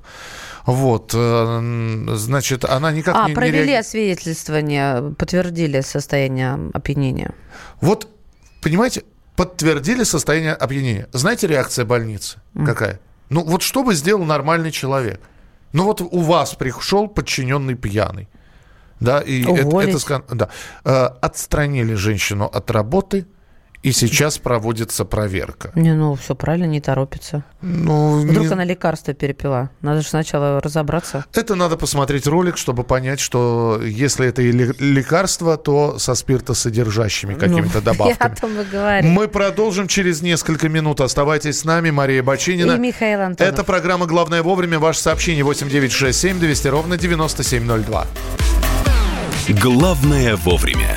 Вот, 0.66 1.12
э, 1.14 2.06
значит, 2.14 2.64
она 2.64 2.90
никак 2.90 3.14
а, 3.16 3.26
не... 3.26 3.32
А, 3.32 3.34
провели 3.34 3.64
реаги... 3.64 3.80
освидетельствование, 3.80 5.14
подтвердили 5.18 5.82
состояние 5.82 6.70
опьянения. 6.72 7.34
Вот, 7.80 8.08
понимаете, 8.62 9.02
подтвердили 9.36 10.04
состояние 10.04 10.54
опьянения. 10.54 11.08
Знаете, 11.12 11.46
реакция 11.46 11.84
больницы 11.84 12.38
mm. 12.54 12.66
какая? 12.66 13.00
Ну 13.30 13.42
вот 13.42 13.62
что 13.62 13.82
бы 13.82 13.94
сделал 13.94 14.24
нормальный 14.24 14.70
человек? 14.70 15.20
Ну 15.72 15.84
вот 15.84 16.00
у 16.00 16.20
вас 16.20 16.54
пришел 16.54 17.08
подчиненный 17.08 17.74
пьяный. 17.74 18.28
Да, 19.00 19.20
и 19.20 19.44
Уволить. 19.44 20.04
это, 20.04 20.14
это 20.14 20.34
да. 20.34 20.48
Э, 20.84 21.06
отстранили 21.20 21.94
женщину 21.94 22.46
от 22.46 22.70
работы, 22.70 23.26
и 23.84 23.92
сейчас 23.92 24.38
проводится 24.38 25.04
проверка. 25.04 25.70
Не, 25.74 25.92
ну 25.92 26.14
все 26.14 26.34
правильно, 26.34 26.64
не 26.64 26.80
торопится. 26.80 27.44
Ну, 27.60 28.20
Вдруг 28.20 28.46
не... 28.46 28.52
она 28.52 28.64
лекарство 28.64 29.12
перепила. 29.12 29.68
Надо 29.82 30.00
же 30.00 30.08
сначала 30.08 30.58
разобраться. 30.62 31.26
Это 31.34 31.54
надо 31.54 31.76
посмотреть 31.76 32.26
ролик, 32.26 32.56
чтобы 32.56 32.82
понять, 32.82 33.20
что 33.20 33.78
если 33.84 34.26
это 34.26 34.40
и 34.40 34.52
лекарство, 34.52 35.58
то 35.58 35.98
со 35.98 36.14
спиртосодержащими 36.14 37.34
ну, 37.34 37.38
какими-то 37.38 37.74
ну, 37.74 37.80
добавками. 37.82 38.16
Я 38.18 38.26
о 38.26 38.34
том 38.34 38.58
и 38.58 38.64
говорю. 38.64 39.06
Мы 39.06 39.28
продолжим 39.28 39.86
через 39.86 40.22
несколько 40.22 40.70
минут. 40.70 41.02
Оставайтесь 41.02 41.58
с 41.58 41.64
нами, 41.66 41.90
Мария 41.90 42.22
Бочинина. 42.22 42.72
И 42.72 42.78
Михаил 42.78 43.20
Антонов. 43.20 43.52
Это 43.52 43.64
программа 43.64 44.06
«Главное 44.06 44.42
вовремя». 44.42 44.78
Ваше 44.78 45.00
сообщение 45.00 45.44
8967 45.44 46.38
200 46.38 46.68
ровно 46.68 46.96
9702. 46.96 48.06
Главное 49.60 50.36
вовремя. 50.36 50.96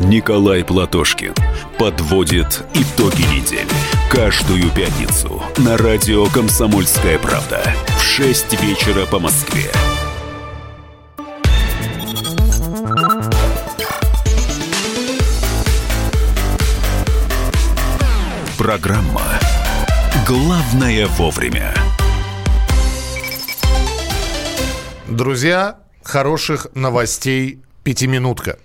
Николай 0.00 0.64
Платошкин 0.64 1.34
подводит 1.78 2.64
итоги 2.74 3.22
недели. 3.22 3.66
Каждую 4.10 4.70
пятницу 4.70 5.42
на 5.58 5.76
радио 5.76 6.26
«Комсомольская 6.26 7.18
правда» 7.18 7.62
в 7.98 8.02
6 8.02 8.62
вечера 8.62 9.06
по 9.06 9.18
Москве. 9.18 9.70
Программа 18.58 19.22
«Главное 20.26 21.06
вовремя». 21.06 21.74
Друзья, 25.08 25.78
хороших 26.02 26.66
новостей 26.74 27.60
«Пятиминутка». 27.84 28.58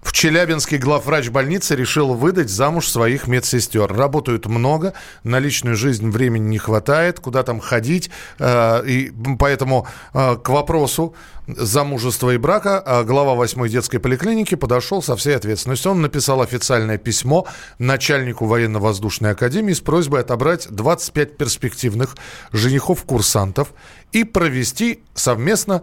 В 0.00 0.12
Челябинске 0.12 0.78
главврач 0.78 1.28
больницы 1.28 1.74
решил 1.74 2.14
выдать 2.14 2.48
замуж 2.50 2.88
своих 2.88 3.26
медсестер. 3.26 3.92
Работают 3.92 4.46
много, 4.46 4.94
на 5.24 5.40
личную 5.40 5.74
жизнь 5.76 6.08
времени 6.10 6.46
не 6.46 6.58
хватает, 6.58 7.18
куда 7.18 7.42
там 7.42 7.58
ходить. 7.58 8.08
Э, 8.38 8.84
и 8.86 9.12
поэтому 9.38 9.88
э, 10.14 10.36
к 10.36 10.48
вопросу 10.50 11.14
замужества 11.48 12.32
и 12.32 12.36
брака 12.36 12.82
э, 12.84 13.04
глава 13.04 13.34
8 13.34 13.68
детской 13.68 13.98
поликлиники 13.98 14.54
подошел 14.54 15.02
со 15.02 15.16
всей 15.16 15.34
ответственностью. 15.34 15.90
Он 15.90 16.00
написал 16.00 16.42
официальное 16.42 16.98
письмо 16.98 17.46
начальнику 17.78 18.46
военно-воздушной 18.46 19.32
академии 19.32 19.72
с 19.72 19.80
просьбой 19.80 20.20
отобрать 20.20 20.68
25 20.70 21.36
перспективных 21.36 22.16
женихов-курсантов 22.52 23.72
и 24.12 24.22
провести 24.22 25.00
совместно 25.14 25.82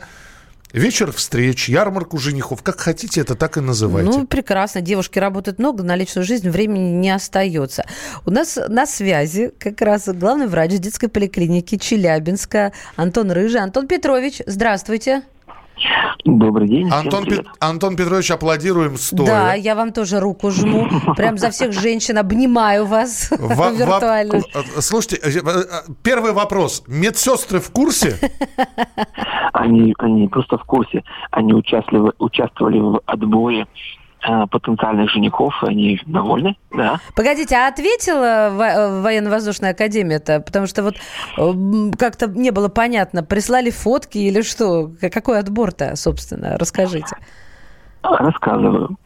Вечер 0.76 1.14
встреч, 1.14 1.70
ярмарку 1.70 2.18
женихов, 2.18 2.62
как 2.62 2.82
хотите, 2.82 3.22
это 3.22 3.36
так 3.36 3.56
и 3.56 3.62
называйте. 3.62 4.10
Ну, 4.10 4.28
прекрасно. 4.28 4.82
Девушки 4.82 5.20
работают 5.20 5.58
много, 5.58 5.84
на 5.84 5.96
личную 5.96 6.26
жизнь 6.26 6.50
времени 6.50 6.90
не 6.90 7.12
остается. 7.12 7.86
У 8.26 8.32
нас 8.32 8.60
на 8.68 8.86
связи 8.86 9.54
как 9.58 9.80
раз 9.82 10.10
главный 10.10 10.48
врач 10.48 10.74
детской 10.74 11.08
поликлиники 11.08 11.78
Челябинска 11.78 12.74
Антон 12.98 13.32
Рыжий. 13.32 13.62
Антон 13.62 13.88
Петрович, 13.88 14.42
здравствуйте. 14.46 15.22
Добрый 16.24 16.68
день. 16.68 16.90
Антон, 16.92 17.26
Пет... 17.26 17.46
Антон 17.60 17.96
Петрович, 17.96 18.32
аплодируем 18.32 18.98
стоя. 18.98 19.28
Да, 19.28 19.54
я 19.54 19.76
вам 19.76 19.94
тоже 19.94 20.20
руку 20.20 20.50
жму. 20.50 20.88
Прям 21.16 21.38
за 21.38 21.52
всех 21.52 21.72
женщин 21.72 22.18
обнимаю 22.18 22.86
вас 22.86 23.32
виртуально. 23.32 24.42
Слушайте, 24.80 25.18
э, 25.18 25.40
э, 25.40 25.64
первый 26.04 26.34
вопрос. 26.34 26.84
Медсестры 26.88 27.60
в 27.60 27.70
курсе? 27.72 28.18
Они, 29.54 29.94
они 30.00 30.28
просто 30.28 30.58
в 30.58 30.64
курсе. 30.64 31.04
Они 31.32 31.54
участвовали, 31.54 32.14
участвовали 32.18 32.80
в 32.80 33.02
отборе 33.06 33.66
Э, 33.66 33.68
потенциальных 34.50 35.10
женихов, 35.12 35.54
они 35.64 36.00
довольны, 36.06 36.56
да. 36.72 37.00
Погодите, 37.16 37.56
а 37.56 37.68
ответила 37.68 38.50
э, 38.50 39.02
военно-воздушная 39.02 39.72
академия-то? 39.72 40.40
Потому 40.42 40.68
что 40.68 40.84
вот 40.84 40.96
э, 40.96 41.92
как-то 41.98 42.28
не 42.28 42.52
было 42.52 42.70
понятно, 42.70 43.24
прислали 43.24 43.70
фотки 43.70 44.18
или 44.18 44.42
что? 44.42 44.92
Какой 45.00 45.40
отбор-то, 45.40 45.96
собственно? 45.96 46.58
Расскажите. 46.58 47.16
Рассказываю. 48.04 48.98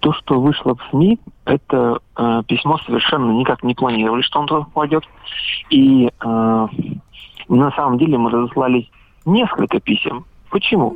То, 0.00 0.12
что 0.14 0.40
вышло 0.40 0.74
в 0.76 0.90
СМИ, 0.90 1.18
это 1.44 1.98
э, 2.16 2.42
письмо 2.48 2.78
совершенно 2.78 3.32
никак 3.32 3.62
не 3.62 3.74
планировали, 3.74 4.22
что 4.22 4.40
он 4.40 4.46
туда 4.46 4.62
попадет. 4.62 5.04
И 5.70 6.06
э, 6.06 6.66
на 7.48 7.70
самом 7.72 7.98
деле 7.98 8.16
мы 8.18 8.30
разослали 8.30 8.88
несколько 9.24 9.80
писем. 9.80 10.24
Почему? 10.50 10.94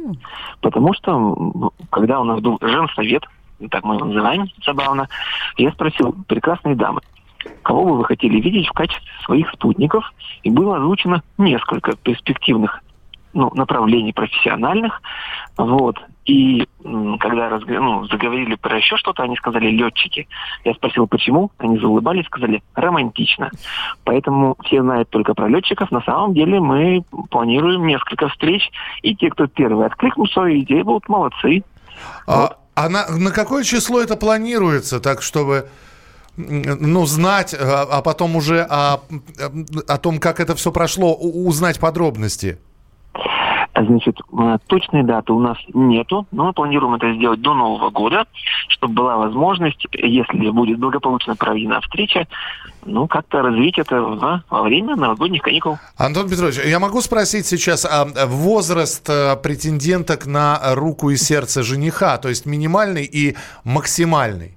Потому 0.61 0.95
что, 0.95 1.73
когда 1.91 2.21
у 2.21 2.25
нас 2.25 2.41
был 2.41 2.59
женсовет, 2.63 3.25
так 3.69 3.85
мы 3.85 3.97
его 3.97 4.07
называем, 4.07 4.47
забавно, 4.65 5.09
я 5.57 5.71
спросил, 5.73 6.15
прекрасные 6.27 6.77
дамы, 6.77 7.01
кого 7.63 7.85
бы 7.85 7.99
вы 7.99 8.05
хотели 8.05 8.41
видеть 8.41 8.69
в 8.69 8.73
качестве 8.73 9.07
своих 9.25 9.51
спутников, 9.51 10.05
и 10.43 10.51
было 10.51 10.77
озвучено 10.77 11.23
несколько 11.39 11.97
перспективных 11.97 12.83
ну, 13.33 13.51
направлений 13.55 14.13
профессиональных. 14.13 15.01
Вот. 15.57 15.97
И 16.27 16.67
когда 17.19 17.49
разг... 17.49 17.67
ну, 17.67 18.05
заговорили 18.07 18.55
про 18.57 18.77
еще 18.77 18.97
что-то, 18.97 19.23
они 19.23 19.37
сказали 19.37 19.71
летчики. 19.71 20.29
Я 20.65 20.75
спросил, 20.75 21.07
почему. 21.07 21.51
Они 21.59 21.79
заулыбались, 21.79 22.27
сказали 22.27 22.63
романтично. 22.75 23.51
Поэтому 24.05 24.57
все 24.65 24.83
знают 24.83 25.11
только 25.11 25.35
про 25.35 25.49
летчиков. 25.49 25.91
На 25.91 26.03
самом 26.03 26.35
деле 26.35 26.61
мы 26.61 27.05
планируем 27.31 27.87
несколько 27.87 28.29
встреч. 28.29 28.71
И 29.03 29.15
те, 29.15 29.31
кто 29.31 29.47
первый 29.47 29.87
откликнул 29.87 30.27
свою 30.29 30.61
идею, 30.61 30.85
будут 30.85 31.09
молодцы. 31.09 31.63
А, 32.27 32.41
вот. 32.41 32.60
А 32.85 32.89
на, 32.89 33.07
на 33.09 33.31
какое 33.31 33.63
число 33.63 34.01
это 34.01 34.17
планируется, 34.17 35.01
так 35.01 35.21
чтобы 35.21 35.69
ну, 36.37 37.05
знать, 37.05 37.55
а, 37.55 37.83
а 37.83 38.01
потом 38.01 38.37
уже 38.37 38.63
о, 38.63 39.01
о 39.87 39.99
том, 39.99 40.19
как 40.19 40.41
это 40.41 40.55
все 40.55 40.73
прошло, 40.73 41.15
узнать 41.15 41.79
подробности? 41.79 42.59
Значит, 43.87 44.19
э, 44.39 44.59
точной 44.67 45.05
даты 45.05 45.33
у 45.33 45.41
нас 45.41 45.57
нету, 45.73 46.27
но 46.33 46.47
мы 46.47 46.53
планируем 46.53 46.95
это 46.95 47.13
сделать 47.15 47.41
до 47.41 47.55
Нового 47.55 47.91
года, 47.91 48.27
чтобы 48.69 48.95
была 48.95 49.17
возможность, 49.17 49.87
если 49.93 50.51
будет 50.51 50.79
благополучно 50.79 51.37
проведена 51.37 51.81
встреча, 51.81 52.27
ну, 52.85 53.07
как-то 53.07 53.43
развить 53.43 53.79
это 53.79 54.01
во, 54.03 54.43
во 54.51 54.63
время 54.63 54.97
новогодних 54.97 55.43
каникул. 55.43 55.79
Антон 55.97 56.29
Петрович, 56.29 56.59
я 56.65 56.79
могу 56.79 57.01
спросить 57.01 57.47
сейчас 57.47 57.85
а 57.85 58.07
возраст 58.27 59.09
э, 59.09 59.37
претенденток 59.37 60.27
на 60.27 60.59
руку 60.75 61.11
и 61.11 61.17
сердце 61.17 61.63
жениха, 61.63 62.19
то 62.19 62.29
есть 62.29 62.47
минимальный 62.47 63.05
и 63.05 63.37
максимальный? 63.65 64.57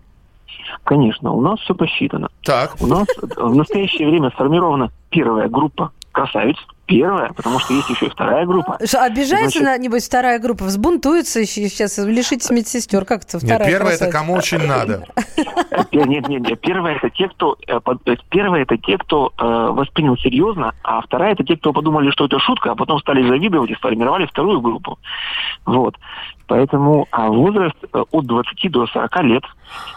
Конечно, 0.83 1.31
у 1.31 1.41
нас 1.41 1.59
все 1.59 1.73
посчитано. 1.75 2.29
Так. 2.43 2.75
У 2.81 2.87
нас 2.87 3.07
в 3.37 3.55
настоящее 3.55 4.09
время 4.09 4.31
сформирована 4.31 4.91
первая 5.09 5.47
группа 5.47 5.91
красавиц, 6.11 6.57
первая, 6.99 7.33
потому 7.33 7.59
что 7.59 7.73
есть 7.73 7.89
еще 7.89 8.05
и 8.07 8.09
вторая 8.09 8.45
группа. 8.45 8.77
Что, 8.85 9.03
обижается, 9.03 9.59
Значит... 9.59 9.81
нибудь, 9.81 10.05
вторая 10.05 10.39
группа? 10.39 10.65
Взбунтуется 10.65 11.45
сейчас, 11.45 11.97
лишитесь 11.97 12.49
медсестер. 12.49 13.05
Как 13.05 13.23
это 13.23 13.39
вторая 13.39 13.59
Нет, 13.59 13.67
первая 13.67 13.95
это 13.95 14.11
кому 14.11 14.33
очень 14.33 14.65
надо. 14.65 15.05
Нет, 15.91 16.07
нет, 16.07 16.27
нет. 16.27 16.61
Первая 16.61 16.95
это 16.95 17.09
те, 17.09 17.27
кто, 17.27 17.57
э, 17.67 17.79
э, 18.05 18.15
первая 18.29 18.63
это 18.63 18.77
те, 18.77 18.97
кто 18.97 19.31
э, 19.37 19.43
воспринял 19.71 20.17
серьезно, 20.17 20.73
а 20.83 21.01
вторая 21.01 21.33
это 21.33 21.43
те, 21.43 21.55
кто 21.55 21.73
подумали, 21.73 22.11
что 22.11 22.25
это 22.25 22.39
шутка, 22.39 22.71
а 22.71 22.75
потом 22.75 22.99
стали 22.99 23.27
завидовать 23.27 23.71
и 23.71 23.75
сформировали 23.75 24.25
вторую 24.25 24.61
группу. 24.61 24.99
Вот. 25.65 25.95
Поэтому 26.47 27.07
а 27.11 27.29
возраст 27.29 27.75
от 27.91 28.25
20 28.25 28.71
до 28.71 28.87
40 28.87 29.23
лет. 29.23 29.43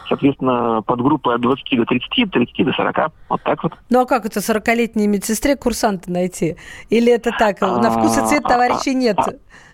Соответственно, 0.09 0.83
подгруппа 0.83 1.35
от 1.35 1.41
20 1.41 1.79
до 1.79 1.85
30, 1.85 2.31
30 2.31 2.67
до 2.67 2.73
40. 2.73 3.13
Вот 3.29 3.43
так 3.43 3.63
вот. 3.63 3.73
Ну 3.91 4.01
а 4.01 4.07
как 4.07 4.27
это 4.27 4.41
40-летней 4.41 5.07
медсестре 5.07 5.57
курсанта 5.57 6.11
найти? 6.11 6.57
Или 6.91 7.13
это 7.13 7.33
так, 7.37 7.61
на 7.61 7.91
вкус 7.91 8.17
и 8.17 8.27
цвет 8.27 8.45
а, 8.45 8.49
товарищей 8.49 8.91
а, 8.91 8.95
нет? 8.95 9.19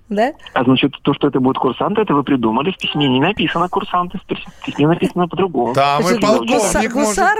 Да? 0.08 0.32
А 0.52 0.64
значит, 0.64 0.92
то, 1.02 1.14
что 1.14 1.28
это 1.28 1.40
будет 1.40 1.58
курсанты, 1.58 2.02
это 2.02 2.14
вы 2.14 2.22
придумали. 2.22 2.70
В 2.70 2.78
письме 2.78 3.08
не 3.08 3.20
написано 3.20 3.68
курсанты, 3.68 4.18
в 4.18 4.64
письме 4.66 4.86
написано 4.86 5.26
по-другому. 5.28 5.74
Там 5.74 6.02
и 6.02 6.20
полковник 6.20 6.92
Гусар? 6.92 7.38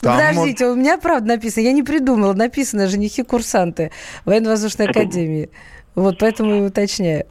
Подождите, 0.00 0.66
у 0.66 0.74
меня 0.74 0.98
правда 0.98 1.28
написано, 1.28 1.64
я 1.64 1.72
не 1.72 1.82
придумала, 1.82 2.34
написано 2.34 2.88
женихи-курсанты 2.88 3.90
военно-воздушной 4.26 4.88
академии. 4.88 5.50
Вот 5.94 6.18
поэтому 6.18 6.54
и 6.54 6.60
уточняю. 6.60 7.24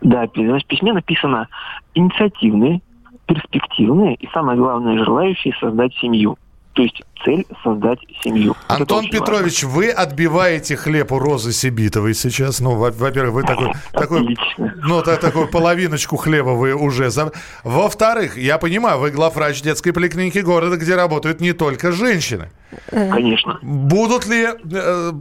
Да, 0.00 0.26
значит, 0.34 0.66
в 0.66 0.68
письме 0.68 0.92
написано 0.92 1.48
инициативные, 1.94 2.80
перспективные 3.26 4.14
и, 4.16 4.28
самое 4.32 4.58
главное, 4.58 5.04
желающие 5.04 5.54
создать 5.60 5.94
семью. 5.94 6.38
То 6.76 6.82
есть 6.82 7.02
цель 7.24 7.46
создать 7.64 7.98
семью. 8.22 8.54
Антон 8.68 9.08
Петрович, 9.08 9.64
важно. 9.64 9.78
вы 9.78 9.90
отбиваете 9.90 10.76
хлеб 10.76 11.10
у 11.10 11.18
Розы 11.18 11.52
Сибитовой 11.52 12.12
сейчас. 12.12 12.60
Ну, 12.60 12.74
во-первых, 12.74 13.32
вы 13.32 13.42
такой, 13.44 13.72
такой, 13.92 14.36
ну, 14.58 15.02
такую 15.02 15.48
половиночку 15.48 16.16
хлеба 16.18 16.50
вы 16.50 16.74
уже... 16.74 17.10
За... 17.10 17.32
Во-вторых, 17.64 18.36
я 18.36 18.58
понимаю, 18.58 18.98
вы 18.98 19.10
главврач 19.10 19.62
детской 19.62 19.92
поликлиники 19.92 20.40
города, 20.40 20.76
где 20.76 20.96
работают 20.96 21.40
не 21.40 21.54
только 21.54 21.92
женщины. 21.92 22.50
Конечно. 22.90 23.58
Будут 23.62 24.26
ли 24.26 24.46
э, 24.46 25.12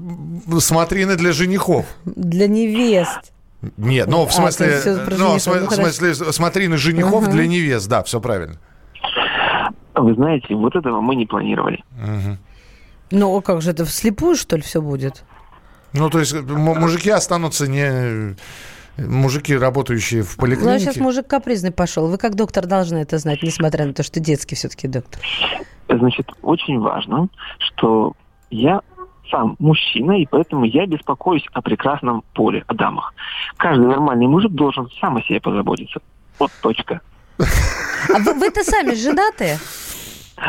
смотрины 0.60 1.16
для 1.16 1.32
женихов? 1.32 1.86
Для 2.04 2.50
невест. 2.50 3.32
Нет, 3.78 4.08
ну, 4.08 4.26
в 4.26 4.30
а, 4.30 4.32
смысле, 4.32 4.80
а, 4.86 5.08
ну, 5.18 5.36
в 5.36 5.40
смысле, 5.40 6.16
смотрины 6.16 6.78
женихов 6.78 7.24
угу. 7.24 7.32
для 7.32 7.48
невест, 7.48 7.88
да, 7.88 8.04
все 8.04 8.20
правильно. 8.20 8.58
Вы 9.96 10.14
знаете, 10.16 10.56
вот 10.56 10.76
этого 10.76 11.02
мы 11.02 11.16
не 11.16 11.26
планировали. 11.26 11.84
Угу. 11.94 12.38
Ну, 13.12 13.38
а 13.38 13.42
как 13.42 13.62
же 13.62 13.72
это, 13.72 13.86
вслепую, 13.86 14.36
что 14.36 14.58
ли, 14.58 14.62
все 14.62 14.82
будет? 14.82 15.24
Ну, 15.94 16.10
то 16.10 16.20
есть 16.20 16.34
мужики 16.34 17.10
останутся 17.10 17.68
не... 17.68 18.36
Мужики, 18.98 19.58
работающие 19.58 20.24
в 20.24 20.38
поликлинике. 20.38 20.70
Ну, 20.70 20.76
а 20.76 20.80
сейчас 20.80 20.96
мужик 20.96 21.28
капризный 21.28 21.72
пошел. 21.72 22.08
Вы 22.08 22.18
как 22.18 22.36
доктор 22.36 22.66
должны 22.66 23.00
это 23.00 23.18
знать, 23.18 23.44
несмотря 23.44 23.86
на 23.86 23.94
то, 23.94 24.04
что 24.04 24.22
детский 24.22 24.56
все-таки 24.56 24.88
доктор. 24.88 25.22
Значит, 25.90 26.32
очень 26.42 26.80
важно, 26.80 27.28
что 27.60 28.14
я 28.50 28.80
сам 29.36 29.56
мужчина, 29.60 30.14
и 30.14 30.26
поэтому 30.26 30.66
я 30.66 30.86
беспокоюсь 30.86 31.46
о 31.54 31.62
прекрасном 31.62 32.24
поле, 32.34 32.64
о 32.68 32.74
дамах. 32.74 33.14
Каждый 33.58 33.88
нормальный 33.88 34.28
мужик 34.28 34.52
должен 34.52 34.90
сам 35.02 35.18
о 35.18 35.22
себе 35.24 35.42
позаботиться. 35.42 36.00
Вот 36.40 36.52
точка. 36.62 37.02
А 37.38 38.20
вы, 38.20 38.34
вы-то 38.36 38.64
сами 38.64 38.94
женатые? 38.94 39.58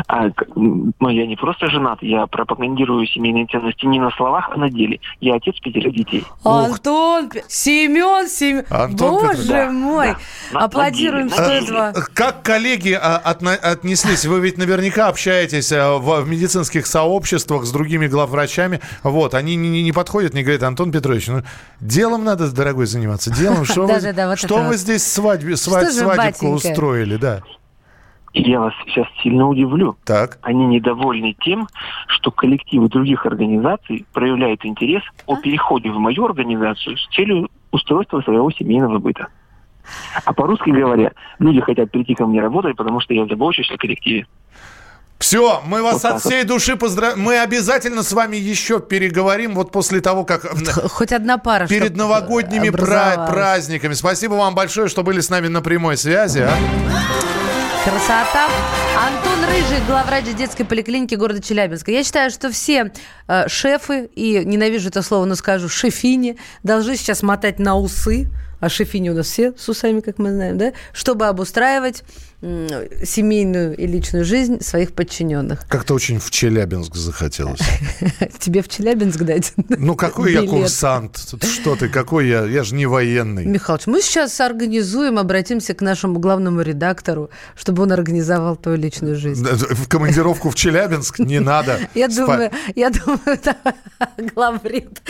А, 0.08 0.30
ну, 0.54 1.08
я 1.08 1.26
не 1.26 1.36
просто 1.36 1.68
женат, 1.68 2.02
я 2.02 2.26
пропагандирую 2.26 3.06
семейные 3.06 3.46
ценности 3.46 3.86
не 3.86 4.00
на 4.00 4.10
словах, 4.10 4.50
а 4.52 4.56
на 4.56 4.68
деле. 4.68 5.00
Я 5.20 5.36
отец 5.36 5.58
пятерых 5.60 5.94
детей. 5.94 6.24
Антон, 6.44 7.30
Семен, 7.48 8.28
Семен, 8.28 8.64
Антон 8.68 9.26
боже 9.26 9.42
Петр... 9.42 9.70
мой, 9.70 10.16
да. 10.52 10.60
аплодируем 10.60 11.30
стоит 11.30 11.70
Как 12.14 12.42
коллеги 12.42 12.98
а, 13.00 13.16
отнеслись? 13.16 14.26
Вы 14.26 14.40
ведь 14.40 14.58
наверняка 14.58 15.08
общаетесь 15.08 15.72
а, 15.72 15.98
в, 15.98 16.22
в 16.22 16.28
медицинских 16.28 16.86
сообществах 16.86 17.64
с 17.64 17.72
другими 17.72 18.06
главврачами. 18.06 18.80
Вот, 19.02 19.34
они 19.34 19.56
не, 19.56 19.82
не 19.82 19.92
подходят, 19.92 20.34
не 20.34 20.42
говорят, 20.42 20.62
Антон 20.64 20.90
Петрович, 20.90 21.28
ну, 21.28 21.42
делом 21.80 22.24
надо, 22.24 22.50
дорогой, 22.50 22.86
заниматься. 22.86 23.30
Делом, 23.30 23.64
что 23.64 23.86
вы, 23.86 24.36
что 24.36 24.62
вы 24.62 24.76
здесь 24.76 25.06
свадьбу, 25.06 25.56
свадебку 25.56 26.48
устроили, 26.48 27.16
да? 27.16 27.42
Я 28.40 28.60
вас 28.60 28.74
сейчас 28.84 29.06
сильно 29.22 29.48
удивлю. 29.48 29.96
Так. 30.04 30.38
Они 30.42 30.66
недовольны 30.66 31.34
тем, 31.40 31.68
что 32.08 32.30
коллективы 32.30 32.88
других 32.88 33.24
организаций 33.26 34.04
проявляют 34.12 34.64
интерес 34.64 35.02
а? 35.26 35.32
о 35.32 35.36
переходе 35.36 35.90
в 35.90 35.98
мою 35.98 36.26
организацию 36.26 36.96
с 36.96 37.06
целью 37.14 37.48
устройства 37.70 38.20
своего 38.20 38.50
семейного 38.50 38.98
быта. 38.98 39.28
А 40.24 40.32
по-русски 40.32 40.70
говоря, 40.70 41.12
люди 41.38 41.60
хотят 41.60 41.90
прийти 41.90 42.14
ко 42.14 42.26
мне 42.26 42.40
работать, 42.40 42.76
потому 42.76 43.00
что 43.00 43.14
я 43.14 43.26
забочусь 43.26 43.70
о 43.70 43.76
коллективе. 43.76 44.26
Все, 45.18 45.62
мы 45.64 45.82
вас 45.82 46.02
вот 46.02 46.04
от 46.04 46.20
всей 46.20 46.40
вот. 46.40 46.48
души 46.48 46.76
поздравляем. 46.76 47.22
Мы 47.22 47.38
обязательно 47.38 48.02
с 48.02 48.12
вами 48.12 48.36
еще 48.36 48.80
переговорим 48.80 49.54
вот 49.54 49.72
после 49.72 50.00
того, 50.00 50.24
как... 50.24 50.42
Хоть 50.90 51.12
одна 51.12 51.38
пара. 51.38 51.66
Перед 51.66 51.96
новогодними 51.96 52.68
праздниками. 52.68 53.94
Спасибо 53.94 54.34
вам 54.34 54.54
большое, 54.54 54.88
что 54.88 55.02
были 55.02 55.20
с 55.20 55.30
нами 55.30 55.48
на 55.48 55.62
прямой 55.62 55.96
связи. 55.96 56.40
А? 56.40 56.54
Красота. 57.86 58.48
Антон 58.98 59.25
Рыжий, 59.48 59.84
главврач 59.86 60.24
детской 60.36 60.64
поликлиники 60.64 61.14
города 61.14 61.40
Челябинска. 61.40 61.92
Я 61.92 62.02
считаю, 62.02 62.30
что 62.30 62.50
все 62.50 62.92
э, 63.28 63.48
шефы, 63.48 64.10
и 64.14 64.44
ненавижу 64.44 64.88
это 64.88 65.02
слово, 65.02 65.24
но 65.24 65.36
скажу, 65.36 65.68
шефини, 65.68 66.36
должны 66.64 66.96
сейчас 66.96 67.22
мотать 67.22 67.58
на 67.58 67.76
усы, 67.76 68.28
а 68.60 68.68
шефини 68.68 69.10
у 69.10 69.14
нас 69.14 69.26
все 69.26 69.54
с 69.56 69.68
усами, 69.68 70.00
как 70.00 70.18
мы 70.18 70.32
знаем, 70.32 70.58
да, 70.58 70.72
чтобы 70.92 71.26
обустраивать 71.26 72.02
семейную 72.42 73.74
и 73.76 73.86
личную 73.86 74.24
жизнь 74.24 74.60
своих 74.60 74.92
подчиненных. 74.92 75.66
Как-то 75.68 75.94
очень 75.94 76.18
в 76.18 76.30
Челябинск 76.30 76.94
захотелось. 76.94 77.60
Тебе 78.38 78.62
в 78.62 78.68
Челябинск 78.68 79.22
дать? 79.22 79.54
Ну, 79.56 79.96
какой 79.96 80.34
я 80.34 80.42
курсант? 80.42 81.18
Что 81.42 81.76
ты, 81.76 81.88
какой 81.88 82.28
я? 82.28 82.44
Я 82.44 82.62
же 82.62 82.74
не 82.74 82.84
военный. 82.84 83.46
Михалыч, 83.46 83.86
мы 83.86 84.02
сейчас 84.02 84.38
организуем, 84.40 85.18
обратимся 85.18 85.72
к 85.72 85.80
нашему 85.80 86.18
главному 86.18 86.60
редактору, 86.60 87.30
чтобы 87.56 87.84
он 87.84 87.92
организовал 87.92 88.56
твою 88.56 88.76
личную 88.76 89.16
жизнь. 89.16 89.35
В 89.36 89.88
командировку 89.88 90.50
в 90.50 90.54
Челябинск 90.54 91.18
не 91.18 91.40
надо. 91.40 91.78
Я 91.94 92.08
думаю, 92.08 92.50
я 92.74 92.90
думаю, 92.90 93.20
главред 94.34 95.02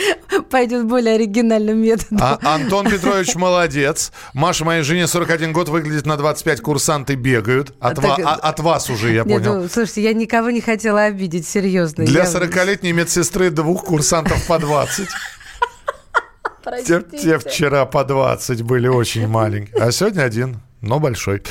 пойдет 0.49 0.85
более 0.85 1.15
оригинальным 1.15 1.77
методом. 1.77 2.19
А 2.21 2.39
Антон 2.43 2.89
Петрович 2.89 3.35
молодец. 3.35 4.11
Маша, 4.33 4.65
моей 4.65 4.83
жене 4.83 5.07
41 5.07 5.53
год, 5.53 5.69
выглядит 5.69 6.05
на 6.05 6.17
25 6.17 6.61
курсанты 6.61 7.15
бегают. 7.15 7.73
От, 7.79 7.95
так, 7.95 8.19
ва- 8.19 8.33
от 8.33 8.59
вас 8.59 8.89
уже, 8.89 9.13
я 9.13 9.23
понял. 9.23 9.61
Ну, 9.61 9.69
слушайте, 9.69 10.03
я 10.03 10.13
никого 10.13 10.49
не 10.49 10.61
хотела 10.61 11.03
обидеть, 11.03 11.47
серьезно. 11.47 12.05
Для 12.05 12.23
я... 12.23 12.29
40-летней 12.29 12.93
медсестры 12.93 13.49
двух 13.49 13.85
курсантов 13.85 14.45
по 14.47 14.59
20. 14.59 15.07
Те, 16.85 17.01
те 17.01 17.39
вчера 17.39 17.85
по 17.85 18.03
20 18.03 18.61
были 18.63 18.89
очень 18.89 19.25
маленькие. 19.27 19.81
А 19.81 19.91
сегодня 19.91 20.23
один. 20.23 20.59
Но 20.81 20.99
большой. 20.99 21.41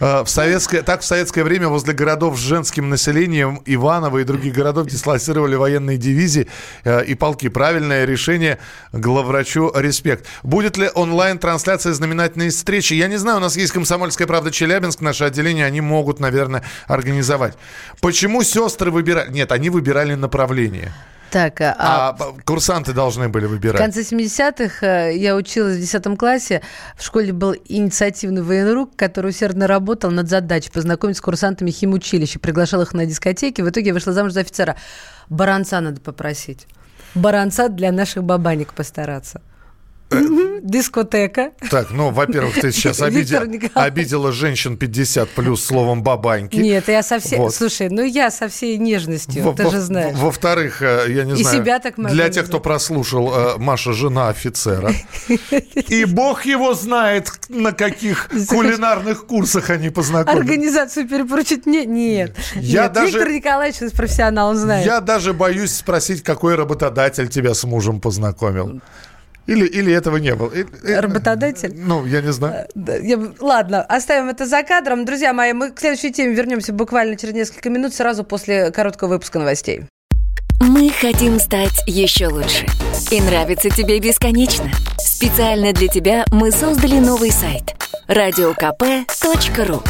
А, 0.00 0.24
в 0.24 0.30
советское, 0.30 0.82
так 0.82 1.00
в 1.00 1.04
советское 1.04 1.42
время 1.42 1.68
возле 1.68 1.92
городов 1.92 2.38
с 2.38 2.42
женским 2.42 2.88
населением 2.88 3.60
Иваново 3.66 4.18
и 4.18 4.24
других 4.24 4.54
городов 4.54 4.86
дислоцировали 4.86 5.56
военные 5.56 5.96
дивизии 5.96 6.46
э, 6.84 7.04
и 7.04 7.14
полки. 7.14 7.48
Правильное 7.48 8.04
решение 8.04 8.58
главврачу 8.92 9.72
респект. 9.74 10.26
Будет 10.42 10.76
ли 10.76 10.88
онлайн-трансляция 10.94 11.92
знаменательной 11.94 12.50
встречи? 12.50 12.94
Я 12.94 13.08
не 13.08 13.16
знаю, 13.16 13.38
у 13.38 13.40
нас 13.40 13.56
есть 13.56 13.72
«Комсомольская 13.72 14.26
правда» 14.26 14.50
Челябинск, 14.50 15.00
наше 15.00 15.24
отделение, 15.24 15.66
они 15.66 15.80
могут, 15.80 16.20
наверное, 16.20 16.62
организовать. 16.86 17.54
Почему 18.00 18.42
сестры 18.42 18.90
выбирали? 18.90 19.32
Нет, 19.32 19.50
они 19.50 19.70
выбирали 19.70 20.14
направление. 20.14 20.92
Так, 21.36 21.60
а, 21.60 21.74
а 21.78 22.16
курсанты 22.46 22.94
должны 22.94 23.28
были 23.28 23.44
выбирать. 23.44 23.78
В 23.78 23.84
конце 23.84 24.00
70-х 24.00 24.86
э, 24.86 25.18
я 25.18 25.36
училась 25.36 25.76
в 25.76 25.80
10 25.80 26.16
классе. 26.16 26.62
В 26.96 27.04
школе 27.04 27.34
был 27.34 27.54
инициативный 27.66 28.40
военрук, 28.40 28.96
который 28.96 29.32
усердно 29.32 29.66
работал 29.66 30.10
над 30.10 30.30
задачей 30.30 30.70
познакомить 30.70 31.18
с 31.18 31.20
курсантами 31.20 31.70
химучилища. 31.70 32.38
Приглашал 32.38 32.80
их 32.80 32.94
на 32.94 33.04
дискотеки. 33.04 33.60
В 33.60 33.68
итоге 33.68 33.88
я 33.88 33.92
вышла 33.92 34.14
замуж 34.14 34.32
за 34.32 34.40
офицера. 34.40 34.76
Баранца 35.28 35.78
надо 35.82 36.00
попросить. 36.00 36.66
Баранца 37.14 37.68
для 37.68 37.92
наших 37.92 38.24
бабанек 38.24 38.72
постараться. 38.72 39.42
Дискотека. 40.08 41.52
Так, 41.70 41.90
ну, 41.90 42.10
во-первых, 42.10 42.54
ты 42.60 42.70
сейчас 42.72 43.00
обидел, 43.00 43.40
обидела 43.74 44.32
женщин 44.32 44.76
50 44.76 45.28
плюс 45.30 45.64
словом 45.64 46.02
бабаньки. 46.02 46.56
Нет, 46.56 46.88
я 46.88 47.02
совсем... 47.02 47.40
Вот. 47.40 47.54
Слушай, 47.54 47.88
ну 47.90 48.02
я 48.02 48.30
со 48.30 48.48
всей 48.48 48.78
нежностью, 48.78 49.42
во, 49.42 49.52
ты 49.52 49.68
же 49.68 49.80
знаешь. 49.80 50.16
Во-вторых, 50.16 50.80
э, 50.82 51.06
я 51.08 51.24
не 51.24 51.32
И 51.32 51.42
знаю... 51.42 51.56
себя 51.56 51.78
так 51.80 51.96
Для 51.96 52.28
тех, 52.28 52.46
кто 52.46 52.60
прослушал, 52.60 53.32
э, 53.34 53.58
Маша 53.58 53.92
жена 53.92 54.28
офицера. 54.28 54.92
И 55.88 56.04
бог 56.04 56.46
его 56.46 56.74
знает, 56.74 57.32
на 57.48 57.72
каких 57.72 58.28
кулинарных 58.48 59.26
курсах 59.26 59.70
они 59.70 59.90
познакомились. 59.90 60.40
Организацию 60.40 61.08
перепоручить 61.08 61.66
мне? 61.66 61.84
Нет. 61.84 62.36
Я 62.54 62.84
Нет, 62.84 62.92
даже... 62.92 63.18
Виктор 63.18 63.32
Николаевич 63.32 63.92
профессионал, 63.92 64.50
он 64.50 64.56
знает. 64.56 64.86
Я 64.86 65.00
даже 65.00 65.32
боюсь 65.32 65.74
спросить, 65.74 66.22
какой 66.22 66.54
работодатель 66.54 67.28
тебя 67.28 67.54
с 67.54 67.64
мужем 67.64 68.00
познакомил. 68.00 68.80
Или, 69.46 69.66
или 69.66 69.92
этого 69.92 70.16
не 70.16 70.34
было? 70.34 70.52
Работодатель? 70.82 71.72
Ну, 71.74 72.04
я 72.04 72.20
не 72.20 72.32
знаю. 72.32 72.66
Я, 72.74 73.18
ладно, 73.40 73.82
оставим 73.82 74.28
это 74.28 74.46
за 74.46 74.62
кадром. 74.62 75.04
Друзья 75.04 75.32
мои, 75.32 75.52
мы 75.52 75.70
к 75.70 75.78
следующей 75.78 76.12
теме 76.12 76.34
вернемся 76.34 76.72
буквально 76.72 77.16
через 77.16 77.34
несколько 77.34 77.70
минут, 77.70 77.94
сразу 77.94 78.24
после 78.24 78.70
короткого 78.72 79.10
выпуска 79.10 79.38
новостей. 79.38 79.82
Мы 80.60 80.90
хотим 80.90 81.38
стать 81.38 81.82
еще 81.86 82.28
лучше. 82.28 82.66
И 83.10 83.20
нравится 83.20 83.70
тебе 83.70 84.00
бесконечно. 84.00 84.70
Специально 84.98 85.72
для 85.72 85.88
тебя 85.88 86.24
мы 86.32 86.50
создали 86.50 86.98
новый 86.98 87.30
сайт– 87.30 87.74
радиокп.ру 88.08 89.82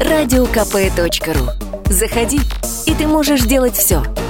радиокп.ру 0.00 1.48
Заходи, 1.92 2.40
и 2.86 2.94
ты 2.94 3.06
можешь 3.06 3.42
делать 3.42 3.76
все– 3.76 4.02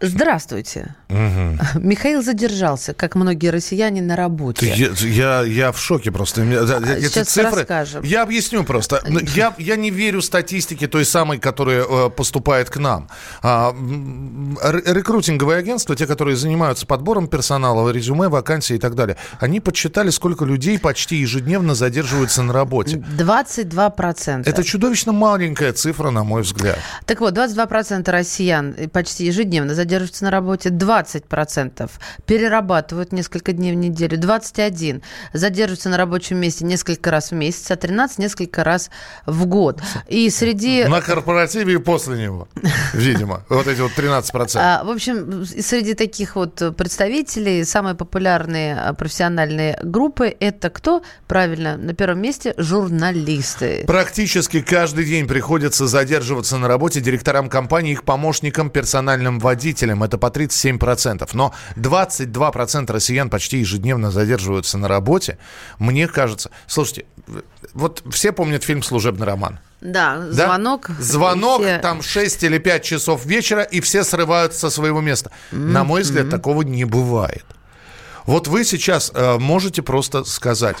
Здравствуйте. 0.00 0.94
Угу. 1.10 1.80
Михаил 1.80 2.22
задержался, 2.22 2.94
как 2.94 3.14
многие 3.14 3.48
россияне, 3.48 4.00
на 4.00 4.16
работе. 4.16 4.72
Я, 4.76 4.90
я, 5.00 5.42
я 5.42 5.72
в 5.72 5.78
шоке 5.78 6.10
просто. 6.10 6.42
Сейчас 6.44 7.28
цифры... 7.28 7.60
расскажем. 7.60 8.02
Я 8.04 8.22
объясню 8.22 8.64
просто. 8.64 9.02
Я, 9.34 9.54
я 9.58 9.76
не 9.76 9.90
верю 9.90 10.22
статистике 10.22 10.86
той 10.86 11.04
самой, 11.04 11.38
которая 11.38 11.84
э, 11.84 12.10
поступает 12.10 12.70
к 12.70 12.76
нам. 12.76 13.08
А, 13.42 13.74
рекрутинговые 14.62 15.58
агентства, 15.58 15.96
те, 15.96 16.06
которые 16.06 16.36
занимаются 16.36 16.86
подбором 16.86 17.26
персонала, 17.26 17.90
резюме, 17.90 18.28
вакансии 18.28 18.76
и 18.76 18.78
так 18.78 18.94
далее, 18.94 19.16
они 19.40 19.60
подсчитали, 19.60 20.10
сколько 20.10 20.44
людей 20.44 20.78
почти 20.78 21.16
ежедневно 21.16 21.74
задерживаются 21.74 22.42
на 22.42 22.52
работе. 22.52 22.96
22%. 23.18 24.42
Это 24.46 24.64
чудовищно 24.64 25.12
маленькая 25.12 25.72
цифра, 25.72 26.10
на 26.10 26.24
мой 26.24 26.42
взгляд. 26.42 26.78
Так 27.06 27.20
вот, 27.20 27.36
22% 27.36 28.10
россиян 28.10 28.76
почти 28.92 29.26
ежедневно 29.26 29.74
задерживаются 29.74 30.24
на 30.24 30.30
работе 30.30 30.70
20%, 31.00 31.90
перерабатывают 32.26 33.12
несколько 33.12 33.52
дней 33.52 33.72
в 33.72 33.76
неделю 33.76 34.18
21%, 34.18 35.02
задерживаются 35.32 35.88
на 35.88 35.96
рабочем 35.96 36.38
месте 36.38 36.64
несколько 36.64 37.10
раз 37.10 37.30
в 37.30 37.34
месяц, 37.34 37.70
а 37.70 37.76
13 37.76 38.18
несколько 38.18 38.64
раз 38.64 38.90
в 39.26 39.46
год. 39.46 39.80
И 40.08 40.28
среди... 40.30 40.84
На 40.84 41.00
корпоративе 41.00 41.74
и 41.74 41.78
после 41.78 42.18
него, 42.18 42.48
видимо, 42.94 43.44
вот 43.48 43.66
эти 43.66 43.80
вот 43.80 43.92
13%. 43.96 44.52
А, 44.56 44.84
в 44.84 44.90
общем, 44.90 45.44
среди 45.44 45.94
таких 45.94 46.36
вот 46.36 46.76
представителей 46.76 47.64
самые 47.64 47.94
популярные 47.94 48.76
а, 48.76 48.92
профессиональные 48.94 49.78
группы– 49.82 50.34
это 50.40 50.70
кто? 50.70 51.02
Правильно, 51.26 51.76
на 51.76 51.94
первом 51.94 52.20
месте– 52.22 52.54
журналисты. 52.56 53.84
Практически 53.86 54.60
каждый 54.60 55.04
день 55.04 55.26
приходится 55.26 55.86
задерживаться 55.86 56.58
на 56.58 56.68
работе 56.68 57.00
директорам 57.00 57.48
компании, 57.48 57.92
их 57.92 58.04
помощникам, 58.04 58.70
персональным 58.70 59.38
водителям, 59.38 59.60
водителям 59.60 60.02
это 60.02 60.18
по 60.18 60.26
37%. 60.26 60.89
Но 61.34 61.54
22% 61.76 62.92
россиян 62.92 63.30
почти 63.30 63.58
ежедневно 63.58 64.10
задерживаются 64.10 64.78
на 64.78 64.88
работе. 64.88 65.38
Мне 65.78 66.08
кажется... 66.08 66.50
Слушайте, 66.66 67.04
вот 67.74 68.02
все 68.10 68.32
помнят 68.32 68.64
фильм 68.64 68.82
«Служебный 68.82 69.26
роман». 69.26 69.60
Да, 69.80 70.26
звонок. 70.30 70.88
Да? 70.88 71.02
Звонок, 71.02 71.62
все... 71.62 71.78
там 71.78 72.02
6 72.02 72.44
или 72.44 72.58
5 72.58 72.82
часов 72.82 73.24
вечера, 73.24 73.62
и 73.62 73.80
все 73.80 74.04
срываются 74.04 74.60
со 74.60 74.70
своего 74.70 75.00
места. 75.00 75.30
Mm-hmm. 75.52 75.56
На 75.56 75.84
мой 75.84 76.02
взгляд, 76.02 76.28
такого 76.28 76.62
не 76.62 76.84
бывает. 76.84 77.44
Вот 78.26 78.46
вы 78.46 78.64
сейчас 78.64 79.10
э, 79.14 79.38
можете 79.38 79.82
просто 79.82 80.24
сказать, 80.24 80.76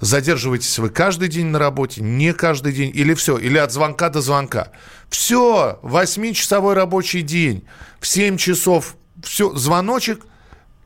задерживаетесь 0.00 0.78
вы 0.78 0.90
каждый 0.90 1.28
день 1.28 1.46
на 1.46 1.58
работе, 1.58 2.02
не 2.02 2.32
каждый 2.32 2.72
день, 2.72 2.90
или 2.94 3.14
все, 3.14 3.36
или 3.36 3.58
от 3.58 3.72
звонка 3.72 4.08
до 4.08 4.20
звонка. 4.20 4.72
Все, 5.08 5.78
восьмичасовой 5.82 6.74
рабочий 6.74 7.22
день, 7.22 7.64
в 8.00 8.06
7 8.06 8.36
часов, 8.36 8.96
все, 9.22 9.54
звоночек, 9.54 10.26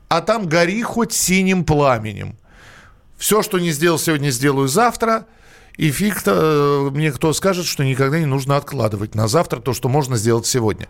а 0.07 0.21
там 0.21 0.47
гори 0.47 0.81
хоть 0.81 1.13
синим 1.13 1.65
пламенем. 1.65 2.37
Все, 3.17 3.41
что 3.41 3.59
не 3.59 3.71
сделал 3.71 3.99
сегодня, 3.99 4.29
сделаю 4.29 4.67
завтра– 4.67 5.25
и 5.77 5.89
фиг-то 5.89 6.89
мне 6.93 7.11
кто 7.11 7.33
скажет, 7.33 7.65
что 7.65 7.83
никогда 7.83 8.19
не 8.19 8.25
нужно 8.25 8.57
откладывать 8.57 9.15
на 9.15 9.27
завтра 9.27 9.59
то, 9.59 9.73
что 9.73 9.89
можно 9.89 10.17
сделать 10.17 10.45
сегодня. 10.45 10.87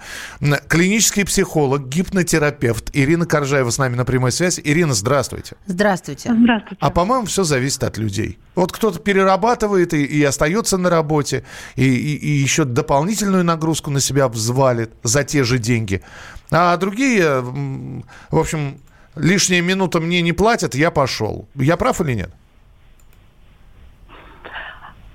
Клинический 0.68 1.26
психолог, 1.26 1.88
гипнотерапевт 1.88 2.90
Ирина 2.94 3.26
Коржаева 3.26 3.70
с 3.70 3.78
нами 3.78 3.96
на 3.96 4.06
прямой 4.06 4.32
связи. 4.32 4.62
Ирина, 4.64 4.94
здравствуйте. 4.94 5.56
Здравствуйте. 5.66 6.34
Здравствуйте. 6.34 6.78
А 6.80 6.90
по-моему, 6.90 7.26
все 7.28 7.44
зависит 7.44 7.84
от 7.84 7.98
людей. 7.98 8.40
Вот 8.56 8.72
кто-то 8.72 9.00
перерабатывает 9.00 9.94
и, 9.94 10.04
и 10.04 10.24
остается 10.24 10.78
на 10.78 10.90
работе, 10.90 11.44
и, 11.76 11.86
и, 11.86 12.16
и 12.16 12.30
еще 12.30 12.66
дополнительную 12.66 13.44
нагрузку 13.44 13.90
на 13.90 14.00
себя 14.00 14.28
взвалит 14.28 14.92
за 15.04 15.24
те 15.24 15.44
же 15.44 15.60
деньги. 15.60 16.02
А 16.52 16.76
другие, 16.78 17.42
в 17.42 18.38
общем, 18.38 18.80
лишняя 19.16 19.62
минута 19.62 20.00
мне 20.00 20.22
не 20.22 20.34
платят, 20.34 20.76
я 20.76 20.92
пошел. 20.92 21.48
Я 21.56 21.78
прав 21.78 22.02
или 22.02 22.14
нет? 22.14 22.32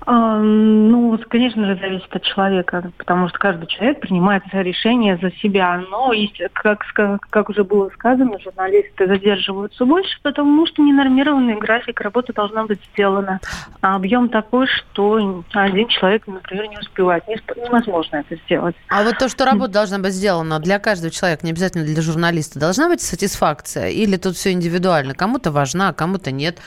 Ну, 0.05 1.19
конечно 1.29 1.65
же, 1.65 1.75
зависит 1.79 2.15
от 2.15 2.23
человека, 2.23 2.91
потому 2.97 3.29
что 3.29 3.37
каждый 3.37 3.67
человек 3.67 3.99
принимает 3.99 4.43
решение 4.53 5.17
за 5.17 5.31
себя. 5.33 5.83
Но, 5.89 6.11
как, 6.53 6.83
как 7.29 7.49
уже 7.49 7.63
было 7.63 7.89
сказано, 7.89 8.39
журналисты 8.39 9.07
задерживаются 9.07 9.85
больше, 9.85 10.17
потому 10.23 10.65
что 10.65 10.81
ненормированный 10.81 11.57
график 11.57 12.01
работы 12.01 12.33
должна 12.33 12.65
быть 12.65 12.79
сделана. 12.93 13.39
А 13.81 13.95
объем 13.95 14.29
такой, 14.29 14.67
что 14.67 15.43
один 15.53 15.87
человек, 15.89 16.25
например, 16.27 16.67
не 16.67 16.77
успевает. 16.77 17.23
Невозможно 17.27 18.17
это 18.17 18.35
сделать. 18.45 18.75
А 18.89 19.03
вот 19.03 19.17
то, 19.17 19.29
что 19.29 19.45
работа 19.45 19.73
должна 19.73 19.99
быть 19.99 20.13
сделана 20.13 20.59
для 20.59 20.79
каждого 20.79 21.11
человека, 21.11 21.45
не 21.45 21.51
обязательно 21.51 21.85
для 21.85 22.01
журналиста, 22.01 22.59
должна 22.59 22.87
быть 22.87 23.01
сатисфакция? 23.01 23.89
Или 23.89 24.17
тут 24.17 24.35
все 24.35 24.53
индивидуально? 24.53 25.13
Кому-то 25.13 25.51
важна, 25.51 25.89
а 25.89 25.93
кому-то 25.93 26.31
нет? 26.31 26.59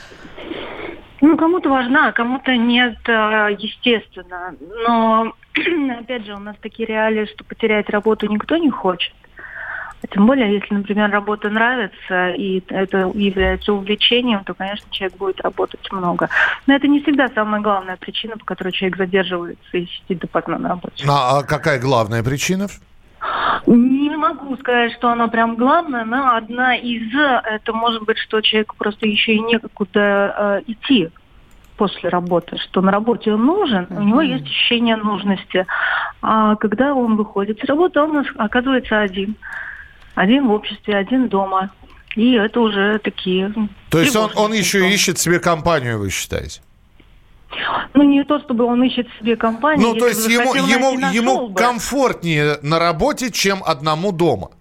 Ну, 1.23 1.37
кому-то 1.37 1.69
важна, 1.69 2.09
а 2.09 2.11
кому-то 2.11 2.53
нет, 2.57 2.97
э, 3.07 3.55
естественно. 3.57 4.53
Но, 4.59 5.33
опять 5.99 6.25
же, 6.25 6.35
у 6.35 6.39
нас 6.39 6.57
такие 6.61 6.85
реалии, 6.85 7.25
что 7.33 7.45
потерять 7.45 7.89
работу 7.89 8.27
никто 8.27 8.57
не 8.57 8.69
хочет. 8.69 9.13
Тем 10.11 10.25
более, 10.25 10.53
если, 10.53 10.73
например, 10.75 11.09
работа 11.11 11.49
нравится 11.49 12.31
и 12.31 12.61
это 12.67 13.09
является 13.15 13.71
увлечением, 13.71 14.43
то, 14.43 14.53
конечно, 14.53 14.85
человек 14.91 15.17
будет 15.17 15.39
работать 15.39 15.89
много. 15.93 16.27
Но 16.67 16.73
это 16.73 16.89
не 16.89 16.99
всегда 16.99 17.29
самая 17.29 17.61
главная 17.61 17.95
причина, 17.95 18.35
по 18.35 18.43
которой 18.43 18.73
человек 18.73 18.97
задерживается 18.97 19.77
и 19.77 19.85
сидит 19.85 20.19
допоздна 20.19 20.57
на 20.57 20.69
работе. 20.69 21.05
А, 21.07 21.39
а 21.39 21.43
какая 21.43 21.79
главная 21.79 22.21
причина? 22.21 22.67
Не 23.65 24.15
могу 24.15 24.57
сказать, 24.57 24.93
что 24.93 25.09
она 25.09 25.27
прям 25.27 25.55
главная, 25.55 26.05
но 26.05 26.35
одна 26.35 26.75
из 26.75 27.13
это 27.13 27.73
может 27.73 28.03
быть, 28.03 28.17
что 28.17 28.41
человеку 28.41 28.75
просто 28.77 29.07
еще 29.07 29.35
и 29.35 29.39
некуда 29.39 30.61
э, 30.67 30.71
идти 30.71 31.09
после 31.77 32.09
работы, 32.09 32.57
что 32.57 32.81
на 32.81 32.91
работе 32.91 33.33
он 33.33 33.45
нужен, 33.45 33.87
у 33.89 34.01
него 34.01 34.21
есть 34.21 34.45
ощущение 34.45 34.95
нужности. 34.95 35.65
А 36.21 36.55
когда 36.55 36.93
он 36.93 37.15
выходит 37.15 37.59
с 37.59 37.63
работы, 37.65 37.99
он 37.99 38.25
оказывается 38.37 38.99
один. 38.99 39.35
Один 40.15 40.47
в 40.47 40.51
обществе, 40.51 40.95
один 40.95 41.27
дома. 41.27 41.71
И 42.15 42.33
это 42.33 42.59
уже 42.59 42.99
такие... 42.99 43.51
То 43.89 43.99
есть 43.99 44.15
он, 44.15 44.29
он 44.35 44.53
еще 44.53 44.87
ищет 44.87 45.17
себе 45.17 45.39
компанию, 45.39 45.97
вы 45.97 46.11
считаете? 46.11 46.61
Ну, 47.93 48.03
не 48.03 48.23
то, 48.23 48.39
чтобы 48.39 48.65
он 48.65 48.83
ищет 48.83 49.07
себе 49.19 49.35
компанию. 49.35 49.89
Ну, 49.89 49.95
то 49.95 50.07
есть 50.07 50.27
ему, 50.27 50.53
ему, 50.53 50.99
ему 51.11 51.47
бы. 51.49 51.55
комфортнее 51.55 52.57
на 52.61 52.79
работе, 52.79 53.31
чем 53.31 53.63
одному 53.63 54.11
дома? 54.11 54.51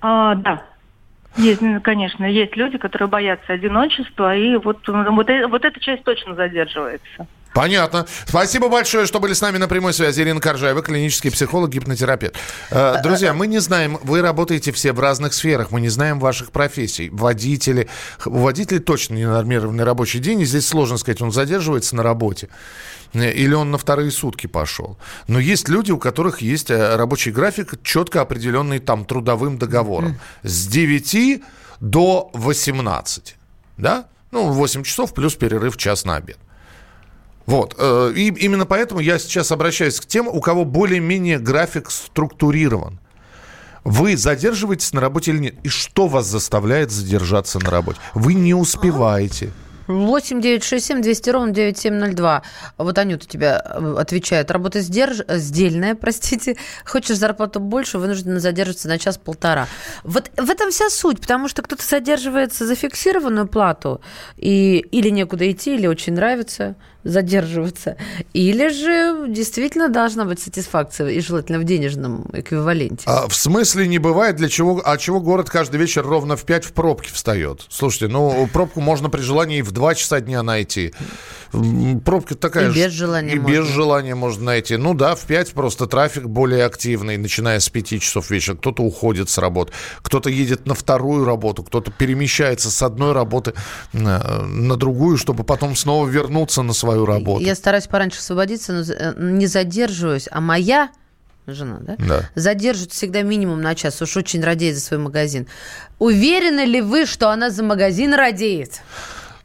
А, 0.00 0.34
да. 0.34 0.62
Есть, 1.36 1.62
ну, 1.62 1.80
конечно, 1.80 2.24
есть 2.24 2.56
люди, 2.56 2.78
которые 2.78 3.08
боятся 3.08 3.52
одиночества, 3.52 4.36
и 4.36 4.56
вот, 4.56 4.86
вот, 4.86 5.30
э, 5.30 5.46
вот 5.46 5.64
эта 5.64 5.80
часть 5.80 6.04
точно 6.04 6.34
задерживается. 6.34 7.26
Понятно. 7.54 8.06
Спасибо 8.26 8.68
большое, 8.68 9.06
что 9.06 9.20
были 9.20 9.32
с 9.32 9.40
нами 9.40 9.58
на 9.58 9.68
прямой 9.68 9.94
связи. 9.94 10.20
Ирина 10.20 10.40
Коржаева, 10.40 10.82
клинический 10.82 11.30
психолог, 11.30 11.70
гипнотерапевт. 11.70 12.34
Э, 12.70 13.00
друзья, 13.00 13.32
мы 13.32 13.46
не 13.46 13.60
знаем, 13.60 14.00
вы 14.02 14.22
работаете 14.22 14.72
все 14.72 14.92
в 14.92 14.98
разных 14.98 15.32
сферах, 15.34 15.70
мы 15.70 15.80
не 15.80 15.88
знаем 15.88 16.18
ваших 16.18 16.50
профессий. 16.50 17.10
Водители, 17.10 17.88
у 18.26 18.38
водителей 18.38 18.80
точно 18.80 19.14
не 19.14 19.26
нормированный 19.26 19.84
рабочий 19.84 20.18
день, 20.18 20.40
и 20.40 20.44
здесь 20.44 20.66
сложно 20.66 20.98
сказать, 20.98 21.22
он 21.22 21.30
задерживается 21.30 21.94
на 21.94 22.02
работе 22.02 22.48
э, 23.12 23.32
или 23.32 23.54
он 23.54 23.70
на 23.70 23.78
вторые 23.78 24.10
сутки 24.10 24.48
пошел. 24.48 24.98
Но 25.28 25.38
есть 25.38 25.68
люди, 25.68 25.92
у 25.92 25.98
которых 25.98 26.42
есть 26.42 26.72
э, 26.72 26.96
рабочий 26.96 27.30
график, 27.30 27.80
четко 27.84 28.20
определенный 28.20 28.80
там 28.80 29.04
трудовым 29.04 29.58
договором. 29.58 30.18
С 30.42 30.66
9 30.66 31.40
до 31.78 32.30
18. 32.34 33.36
Да? 33.76 34.06
Ну, 34.32 34.50
8 34.50 34.82
часов 34.82 35.14
плюс 35.14 35.36
перерыв 35.36 35.76
час 35.76 36.04
на 36.04 36.16
обед. 36.16 36.38
Вот. 37.46 37.74
Э, 37.78 38.12
и 38.14 38.28
именно 38.28 38.66
поэтому 38.66 39.00
я 39.00 39.18
сейчас 39.18 39.52
обращаюсь 39.52 40.00
к 40.00 40.06
тем, 40.06 40.28
у 40.28 40.40
кого 40.40 40.64
более-менее 40.64 41.38
график 41.38 41.90
структурирован. 41.90 42.98
Вы 43.84 44.16
задерживаетесь 44.16 44.94
на 44.94 45.00
работе 45.00 45.30
или 45.32 45.38
нет? 45.38 45.54
И 45.62 45.68
что 45.68 46.08
вас 46.08 46.26
заставляет 46.26 46.90
задержаться 46.90 47.58
на 47.58 47.70
работе? 47.70 47.98
Вы 48.14 48.32
не 48.34 48.54
успеваете. 48.54 49.50
8 49.86 50.40
9 50.40 50.64
6 50.64 50.86
7 50.86 51.02
200 51.02 51.30
ровно 51.30 51.52
9702. 51.52 52.42
Вот 52.78 52.98
Анюта 52.98 53.26
тебя 53.26 53.62
э, 53.62 53.96
отвечает. 53.98 54.50
Работа 54.50 54.80
сдерж... 54.80 55.20
сдельная, 55.28 55.94
простите. 56.00 56.56
Хочешь 56.86 57.18
зарплату 57.18 57.60
больше, 57.60 57.98
вынуждена 57.98 58.40
задерживаться 58.40 58.88
на 58.88 58.98
час-полтора. 58.98 59.68
Вот 60.02 60.30
в 60.36 60.50
этом 60.50 60.70
вся 60.70 60.88
суть, 60.88 61.20
потому 61.20 61.48
что 61.48 61.60
кто-то 61.60 61.84
задерживается 61.84 62.66
за 62.66 62.74
фиксированную 62.74 63.46
плату, 63.46 64.00
и 64.36 64.78
или 64.90 65.10
некуда 65.10 65.50
идти, 65.50 65.74
или 65.74 65.86
очень 65.86 66.14
нравится 66.14 66.76
задерживаться. 67.04 67.96
Или 68.32 68.68
же 68.68 69.26
действительно 69.28 69.88
должна 69.88 70.24
быть 70.24 70.40
сатисфакция, 70.40 71.08
и 71.08 71.20
желательно 71.20 71.58
в 71.58 71.64
денежном 71.64 72.26
эквиваленте. 72.32 73.04
А, 73.06 73.28
в 73.28 73.34
смысле 73.34 73.86
не 73.86 73.98
бывает? 73.98 74.36
Для 74.36 74.48
чего? 74.48 74.80
А 74.84 74.96
чего 74.96 75.20
город 75.20 75.50
каждый 75.50 75.76
вечер 75.76 76.04
ровно 76.04 76.36
в 76.36 76.44
5 76.44 76.64
в 76.64 76.72
пробке 76.72 77.12
встает? 77.12 77.66
Слушайте, 77.68 78.08
ну 78.08 78.48
пробку 78.52 78.80
можно 78.80 79.10
при 79.10 79.20
желании 79.20 79.62
в 79.62 79.72
2 79.72 79.94
часа 79.94 80.20
дня 80.20 80.42
найти. 80.42 80.92
Пробка 82.04 82.34
такая... 82.34 82.70
И 82.70 82.74
без 82.74 82.92
желания 82.92 83.32
И 83.32 83.38
можно. 83.38 83.54
без 83.54 83.66
желания 83.68 84.14
можно 84.14 84.44
найти. 84.44 84.76
Ну 84.76 84.94
да, 84.94 85.14
в 85.14 85.24
5 85.24 85.52
просто 85.52 85.86
трафик 85.86 86.24
более 86.24 86.64
активный, 86.64 87.16
начиная 87.16 87.60
с 87.60 87.68
5 87.68 88.00
часов 88.00 88.30
вечера. 88.30 88.56
Кто-то 88.56 88.82
уходит 88.82 89.28
с 89.28 89.38
работы, 89.38 89.72
кто-то 90.02 90.30
едет 90.30 90.66
на 90.66 90.74
вторую 90.74 91.24
работу, 91.24 91.62
кто-то 91.62 91.90
перемещается 91.90 92.70
с 92.70 92.82
одной 92.82 93.12
работы 93.12 93.54
на, 93.92 94.20
э, 94.24 94.42
на 94.44 94.76
другую, 94.76 95.16
чтобы 95.16 95.44
потом 95.44 95.76
снова 95.76 96.06
вернуться 96.08 96.62
на 96.62 96.72
свою 96.72 96.93
работу. 97.02 97.44
Я 97.44 97.54
стараюсь 97.54 97.86
пораньше 97.86 98.18
освободиться, 98.18 98.72
но 98.72 98.82
э, 98.82 99.14
не 99.16 99.46
задерживаюсь. 99.46 100.28
А 100.30 100.40
моя 100.40 100.90
жена, 101.46 101.78
да? 101.80 101.96
Да. 101.98 102.30
Задержит 102.34 102.92
всегда 102.92 103.22
минимум 103.22 103.60
на 103.60 103.74
час. 103.74 104.00
Уж 104.00 104.16
очень 104.16 104.42
радеет 104.42 104.76
за 104.76 104.80
свой 104.80 105.00
магазин. 105.00 105.46
Уверены 105.98 106.64
ли 106.64 106.80
вы, 106.80 107.06
что 107.06 107.30
она 107.30 107.50
за 107.50 107.62
магазин 107.62 108.14
радеет? 108.14 108.80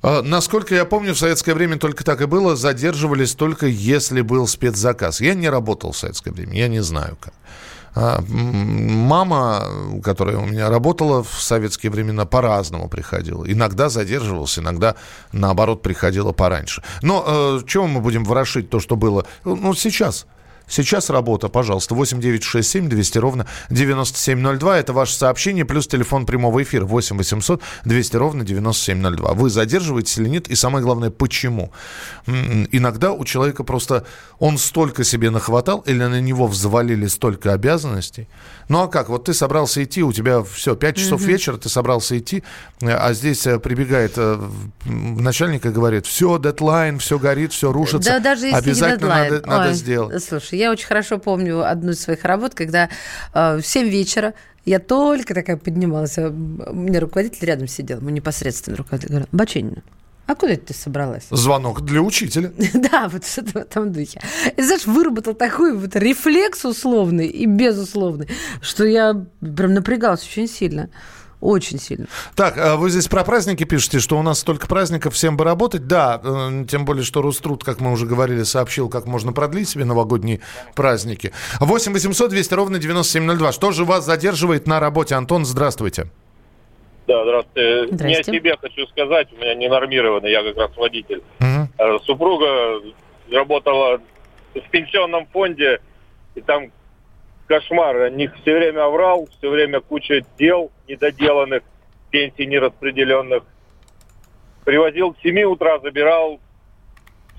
А, 0.02 0.22
насколько 0.22 0.76
я 0.76 0.86
помню, 0.86 1.14
в 1.14 1.20
советское 1.20 1.54
время 1.54 1.78
только 1.78 2.04
так 2.04 2.22
и 2.22 2.26
было. 2.26 2.56
Задерживались 2.56 3.34
только 3.34 3.68
если 3.68 4.22
был 4.22 4.48
спецзаказ. 4.48 5.22
Я 5.22 5.34
не 5.34 5.50
работал 5.50 5.92
в 5.92 5.98
советское 5.98 6.32
время, 6.32 6.54
я 6.58 6.68
не 6.68 6.82
знаю 6.82 7.18
как. 7.20 7.34
А, 7.96 8.22
мама, 8.28 9.64
которая 10.04 10.38
у 10.38 10.46
меня 10.46 10.70
работала 10.70 11.24
в 11.24 11.42
советские 11.42 11.92
времена, 11.92 12.26
по-разному 12.26 12.90
приходила. 12.90 13.44
Иногда 13.46 13.90
задерживалась, 13.90 14.58
иногда, 14.60 14.96
наоборот, 15.32 15.82
приходила 15.82 16.32
пораньше. 16.32 16.84
Но 17.02 17.24
э, 17.26 17.60
чего 17.68 17.88
мы 17.88 18.02
будем 18.02 18.24
ворошить 18.24 18.70
то, 18.70 18.80
что 18.80 18.96
было? 18.96 19.26
Ну, 19.44 19.74
сейчас– 19.74 20.26
Сейчас 20.70 21.10
работа, 21.10 21.50
пожалуйста, 21.50 21.96
8 21.96 22.22
9 22.22 22.44
6 22.44 22.70
7 22.70 22.90
200 22.90 23.18
ровно 23.18 23.46
9702. 23.70 24.78
Это 24.80 24.94
ваше 24.94 25.14
сообщение, 25.14 25.66
плюс 25.66 25.88
телефон 25.88 26.26
прямого 26.26 26.62
эфира 26.62 26.86
8 26.86 27.18
800 27.18 27.62
200 27.86 28.16
ровно 28.16 28.46
9702. 28.46 29.34
Вы 29.34 29.50
задерживаетесь 29.50 30.18
или 30.18 30.30
нет? 30.30 30.48
И 30.48 30.56
самое 30.56 30.84
главное, 30.84 31.10
почему? 31.10 31.72
Иногда 32.28 33.12
у 33.12 33.26
человека 33.26 33.64
просто 33.64 34.06
он 34.38 34.58
столько 34.58 35.04
себе 35.04 35.30
нахватал 35.30 35.80
или 35.80 36.04
на 36.04 36.22
него 36.22 36.48
взвалили 36.48 37.08
столько 37.08 37.54
обязанностей. 37.54 38.28
Ну 38.70 38.84
а 38.84 38.88
как? 38.88 39.10
Вот 39.10 39.26
ты 39.26 39.34
собрался 39.34 39.84
идти, 39.84 40.04
у 40.04 40.14
тебя 40.14 40.44
все, 40.44 40.76
5 40.76 40.96
часов 40.96 41.22
mm-hmm. 41.22 41.26
вечера, 41.26 41.58
ты 41.58 41.70
собрался 41.70 42.18
идти, 42.18 42.44
а 42.82 43.14
здесь 43.14 43.46
э, 43.48 43.60
прибегает 43.60 44.14
э, 44.16 44.40
начальник 44.86 45.66
и 45.66 45.70
говорит, 45.70 46.06
все, 46.06 46.38
дедлайн, 46.38 47.00
все 47.00 47.18
горит, 47.18 47.52
все 47.52 47.72
рушится. 47.72 48.12
Да, 48.12 48.20
даже 48.20 48.46
если 48.46 48.58
Обязательно 48.60 49.24
не 49.24 49.32
надо, 49.32 49.48
надо 49.48 49.74
сделать. 49.74 50.24
Слушай, 50.24 50.60
я 50.60 50.72
очень 50.72 50.86
хорошо 50.86 51.18
помню 51.18 51.68
одну 51.68 51.92
из 51.92 52.00
своих 52.00 52.24
работ, 52.24 52.54
когда 52.54 52.90
э, 53.34 53.58
в 53.58 53.66
7 53.66 53.90
вечера 53.90 54.36
я 54.66 54.78
только 54.78 55.34
такая 55.34 55.58
поднималась, 55.58 56.20
у 56.20 56.32
меня 56.32 57.00
руководитель 57.00 57.48
рядом 57.48 57.68
сидел, 57.68 58.02
мой 58.02 58.12
непосредственный 58.12 58.78
руководитель, 58.78 59.10
говорит, 59.10 59.30
Баченина, 59.32 59.82
а 60.30 60.36
куда 60.36 60.56
ты 60.56 60.76
собралась? 60.76 61.26
Звонок 61.32 61.82
для 61.82 62.04
учителя. 62.04 62.52
да, 62.76 63.10
вот 63.10 63.24
в 63.24 63.56
этом 63.56 63.92
духе. 63.92 64.22
И, 64.56 64.62
знаешь, 64.62 64.86
выработал 64.86 65.34
такой 65.34 65.76
вот 65.76 65.96
рефлекс 65.96 66.66
условный 66.66 67.26
и 67.26 67.48
безусловный, 67.48 68.30
что 68.62 68.86
я 68.86 69.26
прям 69.42 69.74
напрягалась 69.74 70.22
очень 70.22 70.48
сильно. 70.48 70.92
Очень 71.42 71.80
сильно. 71.80 72.06
Так, 72.36 72.60
а 72.60 72.76
вы 72.76 72.92
здесь 72.92 73.08
про 73.08 73.24
праздники 73.24 73.64
пишете, 73.64 73.98
что 73.98 74.20
у 74.20 74.22
нас 74.22 74.38
столько 74.38 74.68
праздников, 74.68 75.16
всем 75.16 75.36
бы 75.36 75.46
работать. 75.46 75.88
Да, 75.88 76.22
э, 76.24 76.66
тем 76.70 76.86
более, 76.86 77.04
что 77.04 77.24
Руструд, 77.24 77.64
как 77.64 77.80
мы 77.80 77.92
уже 77.92 78.06
говорили, 78.06 78.44
сообщил, 78.44 78.88
как 78.88 79.08
можно 79.08 79.34
продлить 79.34 79.68
себе 79.68 79.84
новогодние 79.84 80.42
праздники. 80.76 81.32
8 81.60 81.92
800 81.92 82.30
200 82.30 82.54
ровно 82.54 82.78
9702. 82.78 83.52
Что 83.52 83.72
же 83.72 83.84
вас 83.84 84.06
задерживает 84.06 84.68
на 84.68 84.80
работе? 84.80 85.16
Антон, 85.16 85.44
здравствуйте. 85.44 86.12
Да, 87.10 87.24
здравствуйте. 87.24 87.88
здравствуйте. 87.88 88.06
Не 88.06 88.16
о 88.18 88.24
себе 88.24 88.58
хочу 88.62 88.86
сказать, 88.86 89.34
у 89.34 89.38
меня 89.38 89.56
ненормированный, 89.56 90.30
я 90.30 90.44
как 90.44 90.58
раз 90.58 90.78
водитель. 90.78 91.24
Угу. 91.40 92.00
Супруга 92.06 92.84
работала 93.32 94.00
в 94.54 94.70
пенсионном 94.70 95.26
фонде, 95.26 95.82
и 96.36 96.42
там 96.42 96.72
кошмар. 97.48 97.96
О 97.96 98.10
них 98.12 98.36
все 98.36 98.56
время 98.56 98.86
оврал, 98.86 99.28
все 99.40 99.50
время 99.50 99.80
куча 99.82 100.24
дел 100.38 100.72
недоделанных, 100.88 101.64
пенсий 102.12 102.46
нераспределенных. 102.46 103.44
Привозил 104.64 105.14
к 105.14 105.20
7 105.24 105.42
утра, 105.46 105.80
забирал 105.80 106.40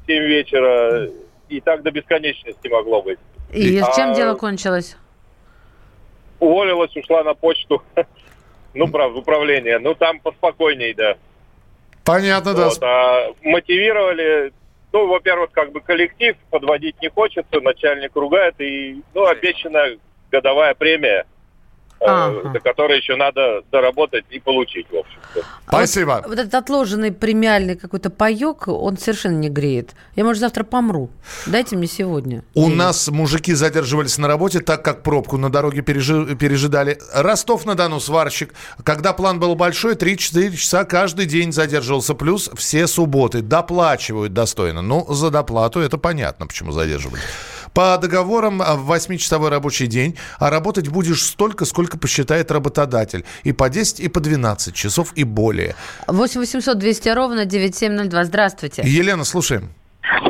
в 0.02 0.06
7 0.06 0.24
вечера. 0.24 1.09
И 1.48 1.61
так 1.61 1.85
до 1.85 1.92
бесконечности 1.92 2.66
могло 2.66 3.02
быть. 3.02 3.20
И 3.52 3.78
а 3.78 3.94
чем 3.94 4.14
дело 4.14 4.35
кончилось? 4.35 4.96
Уволилась, 6.40 6.96
ушла 6.96 7.22
на 7.22 7.35
почту. 7.35 7.85
Ну, 8.74 8.88
правда, 8.88 9.18
управление. 9.18 9.78
Ну, 9.78 9.94
там 9.94 10.20
поспокойней, 10.20 10.94
да. 10.94 11.16
Понятно, 12.04 12.54
да. 12.54 12.64
Вот, 12.66 12.83
а 12.83 13.33
мотивировали 13.42 14.52
ну, 14.92 15.06
во-первых, 15.06 15.52
как 15.52 15.72
бы 15.72 15.80
коллектив 15.80 16.37
подводить 16.50 17.00
не 17.00 17.09
хочется, 17.09 17.61
начальник 17.61 18.14
ругает, 18.16 18.61
и, 18.61 19.02
ну, 19.14 19.26
обещана 19.26 19.96
годовая 20.30 20.74
премия. 20.74 21.26
Ага. 22.00 22.50
до 22.50 22.60
которой 22.60 22.98
еще 22.98 23.16
надо 23.16 23.62
доработать 23.70 24.24
и 24.30 24.38
получить, 24.38 24.86
в 24.90 24.96
общем-то. 24.96 25.42
Спасибо. 25.66 26.20
Вот, 26.22 26.30
вот 26.30 26.38
этот 26.38 26.54
отложенный 26.54 27.12
премиальный 27.12 27.76
какой-то 27.76 28.10
паек, 28.10 28.68
он 28.68 28.96
совершенно 28.98 29.36
не 29.36 29.48
греет. 29.48 29.94
Я, 30.16 30.24
может, 30.24 30.40
завтра 30.40 30.64
помру. 30.64 31.10
Дайте 31.46 31.76
мне 31.76 31.86
сегодня. 31.86 32.42
У 32.54 32.64
денег. 32.64 32.76
нас 32.76 33.08
мужики 33.08 33.54
задерживались 33.54 34.18
на 34.18 34.28
работе, 34.28 34.60
так 34.60 34.84
как 34.84 35.02
пробку 35.02 35.36
на 35.36 35.50
дороге 35.50 35.82
пережи, 35.82 36.36
пережидали. 36.36 36.98
Ростов-на-Дону 37.14 38.00
сварщик. 38.00 38.54
Когда 38.82 39.12
план 39.12 39.38
был 39.38 39.54
большой, 39.54 39.94
3-4 39.94 40.56
часа 40.56 40.84
каждый 40.84 41.26
день 41.26 41.52
задерживался. 41.52 42.14
Плюс 42.14 42.50
все 42.54 42.86
субботы. 42.86 43.42
Доплачивают 43.42 44.32
достойно. 44.32 44.82
Ну, 44.82 45.06
за 45.12 45.30
доплату 45.30 45.80
это 45.80 45.98
понятно, 45.98 46.46
почему 46.46 46.72
задерживались. 46.72 47.22
По 47.74 47.98
договорам 47.98 48.61
а, 48.62 48.76
в 48.76 48.90
8-часовой 48.90 49.48
рабочий 49.48 49.87
день, 49.87 50.16
а 50.38 50.50
работать 50.50 50.88
будешь 50.88 51.22
столько, 51.24 51.64
сколько 51.64 51.98
посчитает 51.98 52.50
работодатель. 52.50 53.24
И 53.44 53.52
по 53.52 53.68
10, 53.68 54.00
и 54.00 54.09
по 54.09 54.20
12 54.20 54.74
часов, 54.74 55.12
и 55.14 55.24
более. 55.24 55.74
8 56.06 56.40
800 56.40 56.78
200 56.78 57.09
ровно 57.11 57.44
9702. 57.44 58.24
Здравствуйте. 58.24 58.83
Елена, 58.85 59.24
слушаем. 59.24 59.70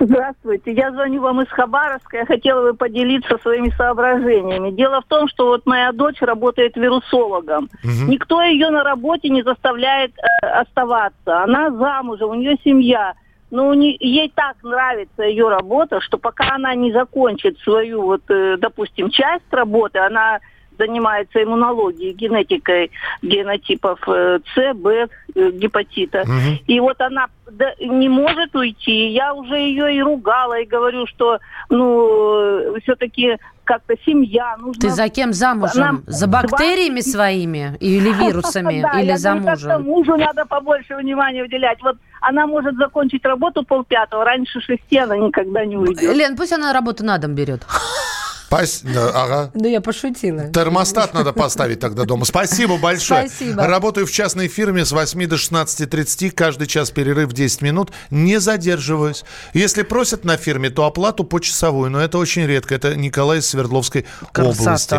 Здравствуйте. 0.01 0.73
Я 0.73 0.91
звоню 0.93 1.21
вам 1.21 1.43
из 1.43 1.49
Хабаровска. 1.49 2.19
Я 2.19 2.27
хотела 2.27 2.71
бы 2.71 2.77
поделиться 2.77 3.39
своими 3.39 3.71
соображениями. 3.71 4.71
Дело 4.71 5.01
в 5.03 5.05
том, 5.05 5.29
что 5.29 5.47
вот 5.47 5.67
моя 5.67 5.93
дочь 5.93 6.21
работает 6.21 6.77
вирусологом. 6.77 7.69
Угу. 7.85 8.11
Никто 8.11 8.43
ее 8.43 8.71
на 8.71 8.83
работе 8.83 9.29
не 9.29 9.43
заставляет 9.43 10.13
э, 10.19 10.47
оставаться. 10.47 11.43
Она 11.43 11.71
замужем, 11.71 12.31
у 12.31 12.35
нее 12.35 12.57
семья. 12.65 13.15
Ну, 13.51 13.75
не, 13.75 13.97
ей 13.99 14.33
так 14.35 14.57
нравится 14.63 15.25
ее 15.25 15.49
работа, 15.49 16.01
что 16.01 16.19
пока 16.19 16.55
она 16.55 16.75
не 16.75 16.93
закончит 16.93 17.59
свою, 17.61 18.03
вот, 18.03 18.23
э, 18.29 18.57
допустим, 18.59 19.11
часть 19.11 19.51
работы, 19.51 19.99
она 19.99 20.39
занимается 20.81 21.43
иммунологией, 21.43 22.13
генетикой 22.15 22.91
генотипов 23.23 24.01
э, 24.09 24.39
С, 24.55 24.75
Б, 24.75 25.09
э, 25.35 25.51
гепатита. 25.53 26.23
Угу. 26.23 26.65
И 26.67 26.81
вот 26.81 27.01
она 27.01 27.27
да, 27.51 27.75
не 27.79 28.09
может 28.09 28.55
уйти. 28.57 29.09
Я 29.09 29.35
уже 29.35 29.57
ее 29.57 29.95
и 29.97 30.03
ругала, 30.03 30.59
и 30.61 30.65
говорю, 30.65 31.07
что, 31.07 31.39
ну, 31.69 32.75
все-таки 32.83 33.37
как-то 33.65 33.95
семья. 34.07 34.57
Нужно... 34.59 34.81
Ты 34.81 34.91
за 34.91 35.09
кем 35.09 35.33
замужем? 35.33 35.81
Нам... 35.81 36.03
За 36.07 36.27
бактериями 36.27 37.01
своими 37.01 37.77
или 37.81 38.11
вирусами? 38.25 38.81
Да, 38.81 39.01
или 39.01 39.17
за 39.17 39.35
мужем? 39.35 39.83
мужу 39.83 40.17
надо 40.17 40.47
побольше 40.47 40.97
внимания 40.97 41.43
уделять. 41.43 41.79
Вот 41.83 41.97
она 42.21 42.47
может 42.47 42.77
закончить 42.77 43.25
работу 43.25 43.63
полпятого, 43.63 44.25
раньше 44.25 44.61
шести 44.61 44.99
она 44.99 45.17
никогда 45.17 45.65
не 45.65 45.77
уйдет. 45.77 46.17
Лен, 46.17 46.37
пусть 46.37 46.53
она 46.53 46.73
работу 46.73 47.05
на 47.05 47.19
дом 47.19 47.35
берет. 47.35 47.63
Пас... 48.51 48.83
Ага. 48.85 49.53
Да 49.55 49.69
я 49.69 49.81
пошутила. 49.81 50.49
Термостат 50.49 51.15
надо 51.15 51.33
поставить 51.33 51.79
тогда 51.79 52.05
дома. 52.05 52.25
Спасибо 52.25 52.79
большое. 52.79 53.29
Спасибо. 53.29 53.65
Работаю 53.65 54.07
в 54.07 54.11
частной 54.11 54.49
фирме 54.49 54.85
с 54.85 54.91
8 54.91 55.27
до 55.29 55.37
16.30. 55.37 56.33
Каждый 56.33 56.67
час 56.67 56.91
перерыв 56.91 57.33
10 57.33 57.63
минут. 57.63 57.93
Не 58.11 58.41
задерживаюсь. 58.41 59.25
Если 59.55 59.83
просят 59.83 60.25
на 60.25 60.37
фирме, 60.37 60.69
то 60.69 60.85
оплату 60.85 61.23
почасовую. 61.23 61.91
Но 61.93 62.01
это 62.01 62.19
очень 62.19 62.45
редко. 62.45 62.75
Это 62.75 62.97
Николай 62.97 63.39
из 63.39 63.47
Свердловской 63.47 64.05
Красота. 64.33 64.51
области. 64.65 64.97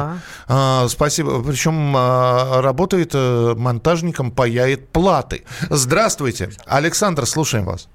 А, 0.48 0.88
спасибо. 0.88 1.44
Причем 1.44 1.94
а, 1.98 2.62
работает 2.62 3.12
а, 3.14 3.54
монтажником, 3.56 4.32
паяет 4.32 4.88
платы. 4.90 5.44
Здравствуйте. 5.70 6.52
Александр, 6.66 7.26
слушаем 7.26 7.66
вас. 7.66 7.90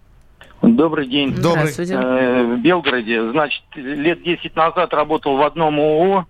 Добрый 0.62 1.06
день. 1.06 1.34
Добрый. 1.34 1.72
Э, 1.78 2.42
в 2.44 2.60
Белгороде. 2.60 3.30
Значит, 3.30 3.62
лет 3.74 4.22
10 4.22 4.54
назад 4.56 4.92
работал 4.94 5.36
в 5.36 5.42
одном 5.42 5.78
ООО, 5.78 6.26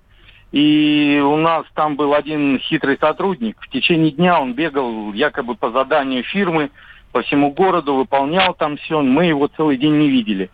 и 0.53 1.23
у 1.25 1.37
нас 1.37 1.65
там 1.75 1.97
был 1.97 2.15
один 2.15 2.59
хитрый 2.59 2.99
сотрудник. 3.01 3.57
В 3.61 3.69
течение 3.69 4.11
дня 4.11 4.41
он 4.41 4.55
бегал 4.55 5.13
якобы 5.13 5.55
по 5.55 5.71
заданию 5.71 6.23
фирмы 6.23 6.71
по 7.13 7.23
всему 7.23 7.51
городу, 7.53 7.95
выполнял 7.95 8.55
там 8.55 8.77
все. 8.77 9.01
Мы 9.01 9.27
его 9.27 9.49
целый 9.49 9.77
день 9.77 9.97
не 9.99 10.11
видели. 10.11 10.51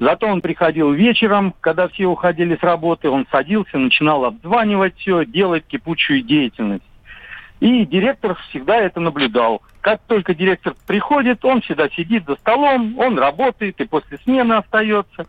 Зато 0.00 0.26
он 0.26 0.40
приходил 0.40 0.92
вечером, 0.92 1.54
когда 1.60 1.88
все 1.88 2.06
уходили 2.06 2.56
с 2.56 2.62
работы, 2.62 3.08
он 3.08 3.26
садился, 3.30 3.78
начинал 3.78 4.24
обзванивать 4.24 4.96
все, 4.98 5.24
делать 5.24 5.64
кипучую 5.66 6.22
деятельность. 6.22 6.84
И 7.60 7.86
директор 7.86 8.36
всегда 8.48 8.76
это 8.76 9.00
наблюдал. 9.00 9.62
Как 9.80 10.00
только 10.06 10.34
директор 10.34 10.74
приходит, 10.86 11.44
он 11.44 11.60
всегда 11.62 11.88
сидит 11.88 12.24
за 12.26 12.36
столом, 12.36 12.98
он 12.98 13.18
работает 13.18 13.80
и 13.80 13.84
после 13.84 14.18
смены 14.18 14.54
остается. 14.54 15.26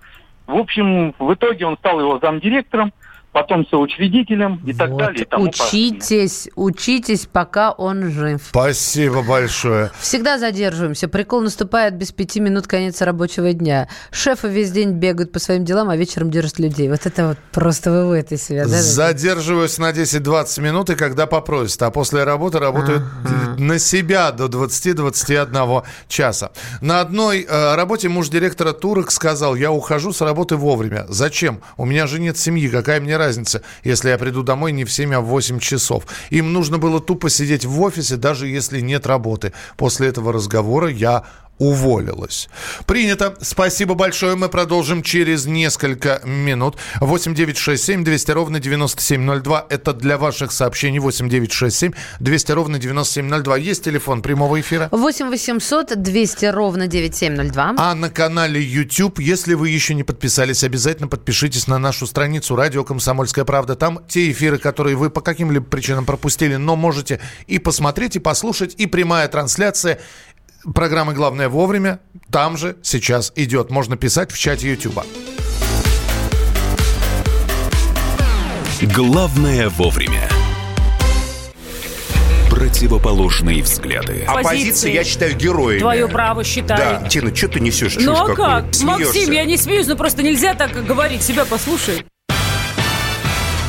В 0.48 0.56
общем, 0.56 1.14
в 1.18 1.34
итоге 1.34 1.66
он 1.66 1.78
стал 1.78 2.00
его 2.00 2.20
замдиректором 2.20 2.94
потом 3.36 3.68
соучредителем 3.68 4.62
и 4.66 4.72
так 4.72 4.96
далее. 4.96 5.24
И 5.24 5.26
тому 5.26 5.44
учитесь, 5.44 6.48
подобное. 6.56 6.72
учитесь, 6.72 7.28
пока 7.30 7.72
он 7.72 8.10
жив. 8.10 8.42
Спасибо 8.50 9.24
большое. 9.24 9.92
Всегда 10.00 10.40
задерживаемся. 10.40 11.10
Прикол 11.10 11.42
наступает 11.42 11.96
без 11.98 12.14
пяти 12.14 12.40
минут 12.40 12.66
конец 12.66 13.02
рабочего 13.02 13.52
дня. 13.52 13.90
Шефы 14.10 14.48
весь 14.48 14.72
день 14.72 14.92
бегают 14.92 15.34
по 15.34 15.40
своим 15.40 15.66
делам, 15.66 15.90
а 15.90 15.98
вечером 15.98 16.32
держат 16.32 16.60
людей. 16.60 16.88
Вот 16.88 17.06
это 17.06 17.28
вот 17.28 17.38
просто 17.52 17.92
выводите 17.92 18.38
себя. 18.38 18.64
Да? 18.64 18.70
Задерживаюсь 18.70 19.78
на 19.80 19.92
10-20 19.92 20.62
минут, 20.62 20.90
и 20.92 20.96
когда 20.96 21.28
попросят. 21.28 21.82
А 21.82 21.92
после 21.92 22.24
работы 22.24 22.60
работают 22.60 23.04
ага. 23.26 23.62
на 23.62 23.80
себя 23.80 24.32
до 24.32 24.46
20-21 24.46 25.84
часа. 26.08 26.52
На 26.80 27.02
одной 27.02 27.46
э, 27.46 27.76
работе 27.76 28.08
муж 28.08 28.30
директора 28.30 28.72
турок 28.72 29.12
сказал, 29.12 29.56
я 29.56 29.74
ухожу 29.74 30.14
с 30.14 30.22
работы 30.22 30.56
вовремя. 30.56 31.06
Зачем? 31.10 31.60
У 31.76 31.84
меня 31.84 32.08
же 32.08 32.22
нет 32.22 32.38
семьи. 32.38 32.70
Какая 32.70 33.02
мне 33.02 33.18
разница? 33.18 33.25
Разница, 33.26 33.62
если 33.84 34.10
я 34.10 34.18
приду 34.18 34.44
домой 34.44 34.72
не 34.72 34.86
в 34.86 34.92
7, 34.92 35.14
а 35.16 35.22
в 35.22 35.26
8 35.26 35.60
часов. 35.60 36.06
Им 36.30 36.54
нужно 36.54 36.78
было 36.78 37.00
тупо 37.00 37.30
сидеть 37.30 37.66
в 37.66 37.82
офисе, 37.82 38.18
даже 38.18 38.48
если 38.48 38.82
нет 38.82 39.08
работы. 39.08 39.52
После 39.78 40.08
этого 40.08 40.32
разговора 40.32 40.90
я 40.90 41.24
уволилась. 41.58 42.50
Принято. 42.86 43.36
Спасибо 43.42 43.96
большое. 43.96 44.36
Мы 44.36 44.50
продолжим 44.50 45.04
через 45.04 45.46
несколько 45.46 46.22
минут. 46.26 46.76
8 47.00 47.34
9 47.34 47.58
6 47.58 47.84
7 47.84 48.04
200 48.04 48.32
ровно 48.32 48.60
9702. 48.60 49.68
Это 49.70 49.94
для 49.94 50.18
ваших 50.18 50.52
сообщений. 50.52 51.00
8 51.00 51.30
9 51.30 51.52
6 51.52 51.78
7 51.78 51.92
200 52.20 52.52
ровно 52.52 52.80
9702. 52.80 53.58
Есть 53.58 53.84
телефон 53.84 54.22
прямого 54.22 54.60
эфира? 54.60 54.90
8 54.92 55.30
800 55.30 56.02
200 56.02 56.46
ровно 56.46 56.88
9702. 56.88 57.76
А 57.78 57.96
на 57.96 58.10
канале 58.10 58.62
YouTube, 58.62 59.20
если 59.20 59.54
вы 59.54 59.70
еще 59.70 59.94
не 59.94 60.04
подписались, 60.04 60.64
обязательно 60.64 61.08
подпишитесь 61.08 61.68
на 61.68 61.78
нашу 61.80 62.08
страницу 62.08 62.56
«Радио 62.56 62.84
Комсомольская 62.84 63.46
правда». 63.46 63.76
Там 63.76 64.00
те 64.08 64.32
эфиры, 64.32 64.58
которые 64.58 64.96
вы 64.96 65.10
по 65.10 65.22
каким-либо 65.22 65.66
причинам 65.66 66.06
пропустили, 66.06 66.56
но 66.56 66.76
можете 66.76 67.20
и 67.48 67.60
посмотреть, 67.60 68.16
и 68.16 68.20
послушать, 68.20 68.76
и 68.78 68.86
прямая 68.88 69.28
трансляция 69.28 70.00
Программа 70.74 71.14
«Главное 71.14 71.48
вовремя» 71.48 72.00
там 72.32 72.58
же 72.58 72.78
сейчас 72.82 73.32
идет. 73.36 73.70
Можно 73.70 73.98
писать 73.98 74.32
в 74.32 74.38
чате 74.38 74.72
Ютуба. 74.72 75.06
Главное 78.82 79.70
вовремя. 79.70 80.28
Противоположные 82.50 83.62
взгляды. 83.62 84.24
Оппозиция, 84.28 84.92
я 84.92 85.04
считаю, 85.04 85.36
героями. 85.36 85.80
Твое 85.80 86.08
право 86.08 86.44
считаю. 86.44 87.02
Да, 87.02 87.08
Тина, 87.08 87.36
что 87.36 87.48
ты 87.48 87.60
несешь? 87.60 87.98
Ну 88.00 88.14
а 88.14 88.34
как? 88.34 88.74
Смеешься. 88.74 89.06
Максим, 89.06 89.32
я 89.32 89.46
не 89.46 89.58
смеюсь, 89.58 89.88
но 89.88 89.96
просто 89.96 90.24
нельзя 90.24 90.56
так 90.56 90.72
говорить. 90.86 91.22
Себя 91.22 91.46
послушай. 91.46 92.06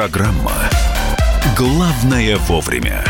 Программа 0.00 0.54
«Главное 1.54 2.38
вовремя». 2.38 3.04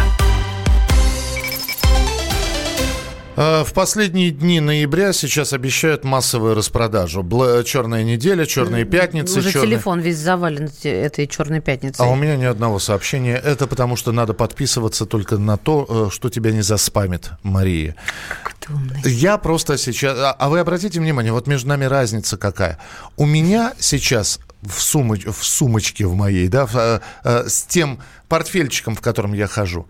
А, 3.36 3.62
в 3.62 3.72
последние 3.72 4.32
дни 4.32 4.58
ноября 4.58 5.12
сейчас 5.12 5.52
обещают 5.52 6.02
массовую 6.02 6.56
распродажу. 6.56 7.22
Бла- 7.22 7.62
черная 7.62 8.02
неделя, 8.02 8.44
черные 8.44 8.84
пятницы. 8.84 9.38
Уже 9.38 9.52
черные... 9.52 9.70
телефон 9.70 10.00
весь 10.00 10.18
завален 10.18 10.68
этой 10.82 11.28
черной 11.28 11.60
пятницей. 11.60 12.04
А 12.04 12.08
у 12.08 12.16
меня 12.16 12.34
ни 12.34 12.44
одного 12.44 12.80
сообщения. 12.80 13.36
Это 13.36 13.68
потому, 13.68 13.94
что 13.94 14.10
надо 14.10 14.34
подписываться 14.34 15.06
только 15.06 15.38
на 15.38 15.56
то, 15.56 16.08
э, 16.08 16.12
что 16.12 16.28
тебя 16.28 16.50
не 16.50 16.62
заспамит, 16.62 17.30
Мария. 17.44 17.94
Как. 18.42 18.56
Я 19.04 19.38
просто 19.38 19.78
сейчас... 19.78 20.18
А, 20.18 20.32
а 20.32 20.48
вы 20.48 20.58
обратите 20.58 20.98
внимание, 20.98 21.32
вот 21.32 21.46
между 21.46 21.68
нами 21.68 21.84
разница 21.84 22.36
какая. 22.36 22.78
У 23.16 23.26
меня 23.26 23.74
сейчас 23.78 24.40
в, 24.62 24.80
сумоч... 24.80 25.24
в 25.24 25.44
сумочке 25.44 26.06
в 26.06 26.14
моей, 26.14 26.48
да, 26.48 26.66
в, 26.66 26.76
э, 26.76 27.00
э, 27.24 27.48
с 27.48 27.62
тем 27.62 28.00
портфельчиком, 28.28 28.94
в 28.94 29.00
котором 29.00 29.32
я 29.32 29.46
хожу, 29.46 29.86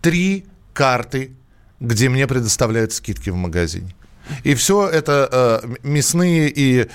три 0.00 0.46
карты 0.72 1.36
где 1.80 2.08
мне 2.08 2.26
предоставляют 2.26 2.92
скидки 2.92 3.30
в 3.30 3.36
магазине. 3.36 3.94
И 4.42 4.54
все 4.54 4.88
это 4.88 5.62
э, 5.62 5.74
мясные 5.82 6.50
и 6.50 6.88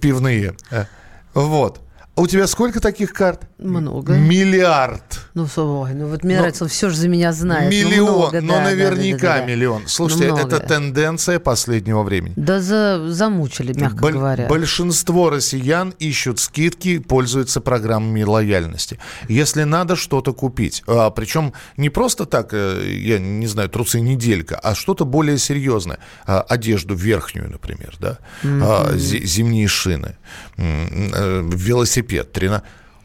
пивные. 0.00 0.54
Э, 0.70 0.86
вот. 1.34 1.80
А 2.14 2.20
у 2.20 2.26
тебя 2.26 2.46
сколько 2.46 2.78
таких 2.80 3.14
карт? 3.14 3.48
Много. 3.58 4.12
Миллиард. 4.18 5.20
Ну, 5.32 5.48
ой, 5.56 5.94
ну 5.94 6.08
вот 6.08 6.24
мне 6.24 6.34
но, 6.34 6.40
нравится, 6.40 6.64
он 6.64 6.68
все 6.68 6.90
же 6.90 6.96
за 6.96 7.08
меня 7.08 7.32
знает. 7.32 7.72
Ну, 7.72 7.88
миллион, 7.88 8.06
ну, 8.06 8.18
много, 8.18 8.40
но 8.42 8.52
да, 8.54 8.64
наверняка 8.64 9.18
да, 9.18 9.34
да, 9.34 9.40
да, 9.40 9.46
миллион. 9.46 9.82
Слушайте, 9.86 10.28
ну, 10.28 10.36
это 10.36 10.58
тенденция 10.60 11.38
последнего 11.38 12.02
времени. 12.02 12.34
Да 12.36 12.60
за, 12.60 13.10
замучили, 13.10 13.72
мягко 13.72 13.96
Боль, 13.96 14.12
говоря. 14.12 14.46
Большинство 14.46 15.30
россиян 15.30 15.94
ищут 15.98 16.38
скидки, 16.38 16.98
пользуются 16.98 17.62
программами 17.62 18.22
лояльности. 18.24 18.98
Если 19.28 19.62
надо 19.62 19.96
что-то 19.96 20.34
купить, 20.34 20.82
а, 20.86 21.08
причем 21.08 21.54
не 21.78 21.88
просто 21.88 22.26
так, 22.26 22.50
э, 22.52 22.92
я 22.94 23.18
не 23.18 23.46
знаю, 23.46 23.70
трусы 23.70 24.00
неделька, 24.00 24.58
а 24.62 24.74
что-то 24.74 25.06
более 25.06 25.38
серьезное. 25.38 25.98
А, 26.26 26.42
одежду 26.42 26.94
верхнюю, 26.94 27.50
например, 27.50 27.94
да, 27.98 28.18
mm-hmm. 28.42 28.60
а, 28.62 28.98
зимние 28.98 29.66
шины, 29.66 30.18
э, 30.58 31.48
велосипед, 31.54 32.01
тренажер 32.02 32.62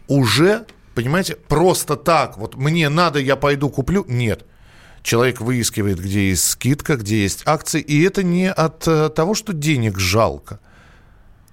уже, 0.08 0.66
понимаете, 0.96 1.36
просто 1.36 1.96
так, 1.96 2.38
вот 2.38 2.56
мне 2.56 2.90
надо, 2.90 3.20
я 3.20 3.36
пойду 3.36 3.70
куплю, 3.70 4.06
нет. 4.08 4.46
Человек 5.04 5.42
выискивает, 5.42 6.00
где 6.00 6.30
есть 6.30 6.50
скидка, 6.50 6.96
где 6.98 7.22
есть 7.22 7.44
акции, 7.46 7.80
и 7.80 8.04
это 8.04 8.24
не 8.24 8.52
от 8.52 8.88
э, 8.88 9.10
того, 9.10 9.36
что 9.36 9.54
денег 9.54 10.00
жалко, 10.00 10.60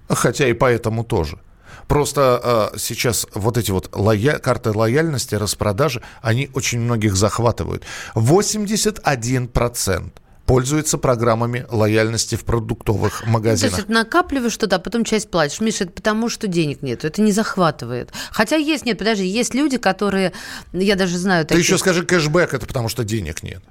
хотя 0.09 0.47
и 0.47 0.53
поэтому 0.53 1.03
тоже. 1.03 1.39
Просто 1.87 2.71
э, 2.73 2.77
сейчас 2.77 3.27
вот 3.33 3.57
эти 3.57 3.71
вот 3.71 3.95
лоя... 3.95 4.39
карты 4.39 4.71
лояльности, 4.71 5.35
распродажи, 5.35 6.01
они 6.21 6.49
очень 6.53 6.79
многих 6.79 7.15
захватывают. 7.15 7.83
81% 8.15 10.11
пользуется 10.45 10.97
программами 10.97 11.65
лояльности 11.69 12.35
в 12.35 12.45
продуктовых 12.45 13.25
магазинах. 13.25 13.71
Ну, 13.71 13.77
то 13.77 13.81
есть 13.81 13.89
накапливаешь 13.89 14.53
что-то, 14.53 14.75
а 14.75 14.79
потом 14.79 15.03
часть 15.03 15.29
платишь. 15.29 15.59
Миша, 15.59 15.85
это 15.85 15.93
потому, 15.93 16.29
что 16.29 16.47
денег 16.47 16.81
нет. 16.81 17.03
Это 17.03 17.21
не 17.21 17.31
захватывает. 17.31 18.11
Хотя 18.31 18.55
есть, 18.55 18.85
нет, 18.85 18.97
подожди, 18.97 19.25
есть 19.25 19.53
люди, 19.53 19.77
которые, 19.77 20.33
я 20.71 20.95
даже 20.95 21.17
знаю... 21.17 21.45
Таких... 21.45 21.63
Ты 21.63 21.71
еще 21.71 21.77
скажи 21.77 22.05
кэшбэк, 22.05 22.53
это 22.53 22.65
потому, 22.65 22.89
что 22.89 23.03
денег 23.03 23.43
нет. 23.43 23.63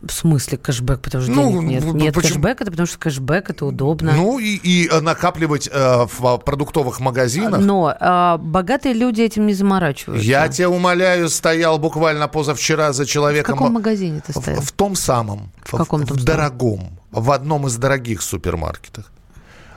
В 0.00 0.12
смысле 0.12 0.58
кэшбэк, 0.58 1.00
потому 1.00 1.24
что 1.24 1.32
ну, 1.32 1.50
денег 1.50 1.62
нет? 1.62 1.84
Нет, 1.94 2.14
почему? 2.14 2.34
кэшбэк 2.34 2.60
это 2.60 2.70
потому 2.70 2.86
что 2.86 2.98
кэшбэк 2.98 3.50
это 3.50 3.66
удобно. 3.66 4.12
Ну 4.12 4.38
и, 4.38 4.54
и 4.54 4.88
э, 4.88 5.00
накапливать 5.00 5.68
э, 5.72 6.06
в 6.06 6.38
продуктовых 6.38 7.00
магазинах. 7.00 7.60
Но 7.60 7.90
э, 7.90 8.38
богатые 8.38 8.94
люди 8.94 9.22
этим 9.22 9.46
не 9.46 9.54
заморачиваются. 9.54 10.24
Я 10.24 10.48
тебя 10.48 10.70
умоляю, 10.70 11.28
стоял 11.28 11.78
буквально 11.78 12.28
позавчера 12.28 12.92
за 12.92 13.06
человеком. 13.06 13.56
В 13.56 13.58
каком 13.58 13.72
магазине 13.72 14.22
ты 14.24 14.32
стоял? 14.32 14.60
В, 14.60 14.66
в 14.66 14.72
том 14.72 14.94
самом. 14.94 15.50
В 15.64 15.76
каком 15.76 16.06
В, 16.06 16.10
в 16.12 16.24
дорогом. 16.24 17.00
В 17.10 17.32
одном 17.32 17.66
из 17.66 17.76
дорогих 17.76 18.22
супермаркетов. 18.22 19.06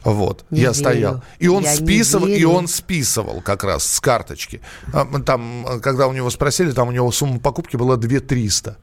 Вот, 0.03 0.45
не 0.49 0.61
я 0.61 0.69
верю. 0.69 0.73
стоял. 0.75 1.23
И 1.39 1.47
он 1.47 1.63
я 1.63 1.75
списывал, 1.75 2.27
и 2.27 2.43
он 2.43 2.67
списывал 2.67 3.41
как 3.41 3.63
раз 3.63 3.85
с 3.85 3.99
карточки. 3.99 4.61
А, 4.93 5.05
там, 5.21 5.79
когда 5.81 6.07
у 6.07 6.13
него 6.13 6.29
спросили, 6.29 6.71
там 6.71 6.89
у 6.89 6.91
него 6.91 7.11
сумма 7.11 7.39
покупки 7.39 7.75
была 7.75 7.97
2 7.97 8.19
300. 8.19 8.77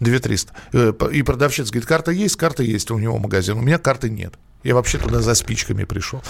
2 0.00 0.18
300. 0.18 0.52
Э, 0.72 0.92
и 1.12 1.22
продавщица 1.22 1.70
говорит, 1.70 1.88
карта 1.88 2.10
есть, 2.10 2.36
карта 2.36 2.62
есть 2.62 2.90
у 2.90 2.98
него 2.98 3.18
магазин. 3.18 3.58
У 3.58 3.62
меня 3.62 3.78
карты 3.78 4.10
нет. 4.10 4.34
Я 4.62 4.74
вообще 4.74 4.98
туда 4.98 5.20
за 5.20 5.34
спичками 5.34 5.84
пришел. 5.84 6.22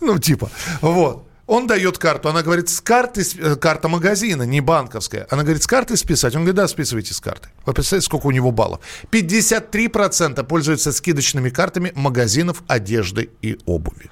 Ну, 0.00 0.18
типа, 0.18 0.50
вот. 0.80 1.27
Он 1.48 1.66
дает 1.66 1.96
карту, 1.96 2.28
она 2.28 2.42
говорит, 2.42 2.68
с 2.68 2.78
карты, 2.82 3.22
э, 3.38 3.56
карта 3.56 3.88
магазина, 3.88 4.42
не 4.42 4.60
банковская. 4.60 5.26
Она 5.30 5.42
говорит, 5.44 5.62
с 5.62 5.66
карты 5.66 5.96
списать? 5.96 6.34
Он 6.34 6.42
говорит, 6.42 6.56
да, 6.56 6.68
списывайте 6.68 7.14
с 7.14 7.20
карты. 7.20 7.48
Вы 7.64 7.72
представляете, 7.72 8.04
сколько 8.04 8.26
у 8.26 8.30
него 8.30 8.50
баллов? 8.50 8.80
53% 9.10 10.44
пользуются 10.44 10.92
скидочными 10.92 11.48
картами 11.48 11.92
магазинов 11.94 12.62
одежды 12.68 13.30
и 13.40 13.58
обуви. 13.64 14.10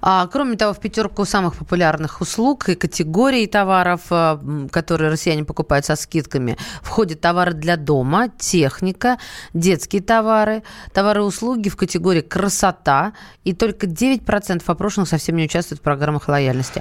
А, 0.00 0.26
кроме 0.26 0.56
того, 0.56 0.74
в 0.74 0.80
пятерку 0.80 1.24
самых 1.24 1.54
популярных 1.56 2.20
услуг 2.20 2.68
и 2.68 2.74
категорий 2.74 3.46
товаров, 3.46 4.00
э, 4.10 4.66
которые 4.72 5.12
россияне 5.12 5.44
покупают 5.44 5.86
со 5.86 5.94
скидками, 5.94 6.58
входят 6.82 7.20
товары 7.20 7.52
для 7.52 7.76
дома, 7.76 8.28
техника, 8.38 9.18
детские 9.54 10.02
товары, 10.02 10.64
товары 10.92 11.20
и 11.20 11.24
услуги 11.24 11.68
в 11.68 11.76
категории 11.76 12.22
красота, 12.22 13.12
и 13.44 13.52
только 13.52 13.86
9% 13.86 14.62
опрошенных 14.66 15.08
совсем 15.08 15.36
не 15.36 15.44
участвуют 15.44 15.78
в 15.78 15.84
программах 15.84 16.26
лояльности. 16.26 16.71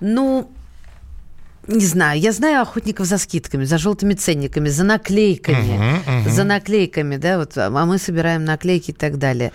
Ну, 0.00 0.50
не 1.66 1.86
знаю, 1.86 2.20
я 2.20 2.32
знаю 2.32 2.62
охотников 2.62 3.06
за 3.06 3.18
скидками, 3.18 3.64
за 3.64 3.78
желтыми 3.78 4.14
ценниками, 4.14 4.68
за 4.68 4.84
наклейками, 4.84 5.56
uh-huh, 5.56 6.06
uh-huh. 6.06 6.30
за 6.30 6.44
наклейками, 6.44 7.16
да, 7.16 7.38
вот, 7.38 7.56
а 7.56 7.70
мы 7.70 7.98
собираем 7.98 8.44
наклейки 8.44 8.90
и 8.90 8.94
так 8.94 9.18
далее. 9.18 9.52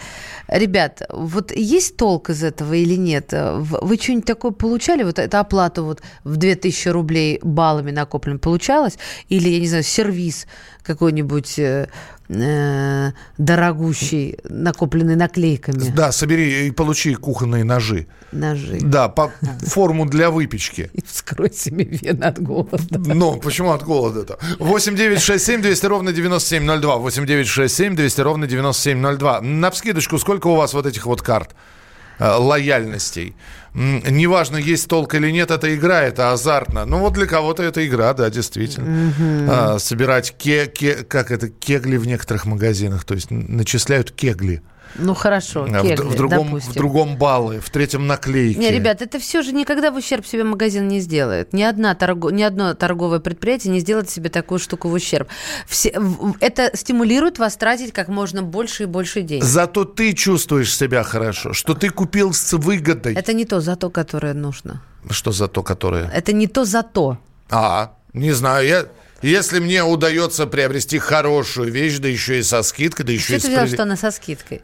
Ребят, 0.48 1.02
вот 1.10 1.52
есть 1.52 1.98
толк 1.98 2.30
из 2.30 2.44
этого 2.44 2.74
или 2.74 2.96
нет? 2.96 3.34
Вы 3.34 3.98
что-нибудь 3.98 4.26
такое 4.26 4.52
получали? 4.52 5.04
Вот 5.04 5.20
эту 5.20 5.38
оплату 5.38 5.84
вот 5.84 6.02
в 6.24 6.38
2000 6.38 6.90
рублей 6.90 7.40
баллами 7.42 7.92
накоплен 7.92 8.40
получалось? 8.40 8.98
Или, 9.30 9.50
я 9.50 9.60
не 9.60 9.68
знаю, 9.68 9.84
сервис 9.84 10.46
какой-нибудь 10.84 11.60
э, 12.30 13.12
дорогущий, 13.38 14.38
накопленный 14.44 15.16
наклейками. 15.16 15.90
Да, 15.96 16.12
собери 16.12 16.68
и 16.68 16.72
получи 16.72 17.16
кухонные 17.16 17.64
ножи. 17.64 18.08
Ножи. 18.32 18.80
Да, 18.82 19.10
по 19.10 19.32
форму 19.66 20.06
для 20.06 20.30
выпечки. 20.30 20.90
И 20.94 21.02
вскрой 21.06 21.52
себе 21.52 21.86
вены 21.86 22.24
от 22.24 22.42
голода. 22.42 23.00
Ну, 23.00 23.38
почему 23.40 23.72
от 23.72 23.84
голода-то? 23.84 24.40
8 24.60 24.96
9 24.96 25.22
6 25.22 25.46
7 25.46 25.62
200 25.62 25.86
ровно 25.86 26.12
9702. 26.12 26.98
8 26.98 27.26
9 27.26 27.48
6 27.48 27.76
7 27.76 27.96
200 27.96 28.22
ровно 28.22 28.48
9702. 28.48 29.42
На 29.42 29.72
вскидочку, 29.72 30.18
сколько 30.18 30.48
у 30.48 30.56
вас 30.56 30.74
вот 30.74 30.86
этих 30.86 31.06
вот 31.06 31.22
карт? 31.22 31.56
Э, 32.20 32.36
лояльностей. 32.38 33.36
Неважно, 33.74 34.56
есть 34.56 34.88
толк 34.88 35.16
или 35.16 35.30
нет, 35.32 35.52
это 35.52 35.76
игра, 35.76 36.02
это 36.02 36.32
азартно. 36.32 36.86
Ну 36.86 37.00
вот 37.00 37.14
для 37.14 37.26
кого-то 37.26 37.62
это 37.62 37.86
игра, 37.86 38.14
да, 38.14 38.30
действительно. 38.30 38.86
Mm-hmm. 38.88 39.48
А, 39.50 39.80
собирать 39.80 40.34
ке, 40.38 40.68
ке, 40.68 41.04
как 41.04 41.30
это, 41.30 41.50
кегли 41.50 41.98
в 41.98 42.08
некоторых 42.08 42.46
магазинах, 42.46 43.04
то 43.04 43.16
есть 43.16 43.32
начисляют 43.32 44.12
кегли. 44.12 44.62
Ну 44.96 45.14
хорошо, 45.14 45.66
кегли, 45.66 45.96
в, 45.96 46.12
в, 46.12 46.16
другом, 46.16 46.56
в 46.56 46.74
другом 46.74 47.18
баллы, 47.18 47.60
в 47.60 47.70
третьем 47.70 48.08
наклейки. 48.08 48.58
Не, 48.58 48.72
ребят, 48.72 49.02
это 49.02 49.20
все 49.20 49.42
же 49.42 49.52
никогда 49.52 49.92
в 49.92 49.96
ущерб 49.96 50.26
себе 50.26 50.44
магазин 50.44 50.88
не 50.88 51.00
сделает. 51.00 51.54
Ни, 51.54 51.64
одна 51.64 51.96
торго, 51.96 52.30
ни 52.30 52.44
одно 52.44 52.74
торговое 52.74 53.20
предприятие 53.20 53.74
не 53.74 53.80
сделает 53.80 54.10
себе 54.10 54.30
такую 54.30 54.60
штуку 54.60 54.90
в 54.90 54.94
ущерб. 54.94 55.28
Все, 55.68 55.94
это 56.40 56.72
стимулирует 56.74 57.40
вас 57.40 57.58
тратить 57.58 57.92
как 57.92 58.08
можно 58.08 58.42
больше 58.44 58.84
и 58.84 58.86
больше 58.86 59.22
денег. 59.22 59.44
Зато 59.44 59.86
ты 59.86 60.14
чувствуешь 60.14 60.76
себя 60.76 61.04
хорошо, 61.04 61.54
что 61.54 61.74
ты 61.74 61.90
купил 61.90 62.34
с 62.34 62.54
выгодой. 62.54 63.16
Это 63.16 63.34
не 63.34 63.46
то 63.46 63.60
зато, 63.60 63.90
которое 63.90 64.34
нужно. 64.34 64.82
Что 65.10 65.32
зато, 65.32 65.64
которое? 65.64 66.10
Это 66.10 66.34
не 66.34 66.48
то 66.48 66.66
зато. 66.66 67.18
А, 67.50 67.96
не 68.14 68.32
знаю, 68.32 68.68
я... 68.68 68.86
Если 69.26 69.60
мне 69.60 69.84
удается 69.84 70.46
приобрести 70.46 71.00
хорошую 71.00 71.72
вещь, 71.72 71.98
да 71.98 72.08
еще 72.08 72.40
и 72.40 72.44
со 72.44 72.62
скидкой, 72.62 73.06
да 73.06 73.14
еще 73.14 73.26
что 73.26 73.36
и... 73.36 73.40
Что 73.40 73.48
ты 73.48 73.54
взял, 73.54 73.68
что 73.68 73.84
она 73.84 73.98
со 73.98 74.12
скидкой? 74.12 74.62